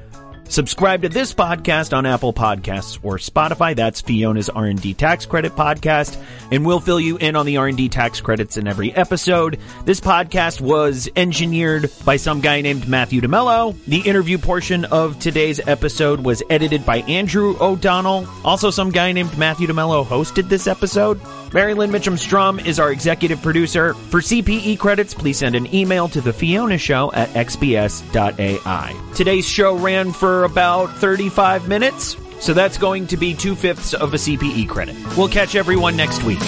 Subscribe 0.48 1.02
to 1.02 1.10
this 1.10 1.34
podcast 1.34 1.96
on 1.96 2.06
Apple 2.06 2.32
Podcasts 2.32 3.00
or 3.04 3.18
Spotify. 3.18 3.76
That's 3.76 4.02
Fiona's 4.02 4.48
R&D 4.48 4.94
Tax 4.94 5.26
Credit 5.26 5.52
Podcast, 5.54 6.22
and 6.52 6.66
we'll 6.66 6.80
fill 6.80 7.00
you 7.00 7.18
in 7.18 7.36
on 7.36 7.46
the 7.46 7.58
R&D 7.58 7.90
tax 7.90 8.22
credits 8.22 8.56
in 8.56 8.68
every 8.68 8.94
episode. 8.94 9.60
This 9.86 10.00
podcast 10.00 10.62
was 10.62 11.10
engineered 11.16 11.90
by 12.06 12.18
some 12.18 12.42
guy 12.42 12.62
named 12.62 12.88
Matthew 12.88 13.22
DeMello. 13.22 13.76
The 13.86 14.02
interview 14.02 14.38
portion 14.38 14.86
of 14.86 15.20
today's 15.20 15.60
episode 15.68 16.24
was 16.24 16.44
edited 16.50 16.86
by 16.86 16.98
Andrew 17.00 17.58
O'Donnell. 17.60 18.28
Also, 18.46 18.70
some 18.70 18.92
guy 18.92 19.12
named 19.12 19.36
Matthew 19.38 19.68
DeMello 19.68 20.06
hosted 20.06 20.48
this 20.48 20.68
episode. 20.68 21.20
Mary 21.54 21.74
Lynn 21.74 21.90
Mitchum 21.90 22.20
Strum 22.20 22.60
is 22.60 22.80
our 22.82 22.92
executive 22.92 23.42
producer. 23.42 23.94
For 23.94 24.20
CPE 24.20 24.78
credits, 24.78 25.14
please 25.14 25.38
send 25.38 25.56
an 25.56 25.74
email 25.74 26.10
to 26.10 26.20
the 26.20 26.34
Fiona 26.34 26.78
Show 26.78 27.12
at 27.14 27.30
xbs.ai. 27.30 29.12
Today's 29.16 29.48
show 29.48 29.78
ran 29.78 30.12
about 30.44 30.94
35 30.98 31.68
minutes, 31.68 32.18
so 32.40 32.54
that's 32.54 32.78
going 32.78 33.08
to 33.08 33.18
be 33.18 33.34
two 33.34 33.56
fifths 33.56 33.94
of 33.94 34.14
a 34.14 34.18
CPE 34.18 34.68
credit. 34.68 34.96
We'll 35.18 35.30
catch 35.30 35.56
everyone 35.56 35.96
next 35.96 36.24
week. 36.24 36.40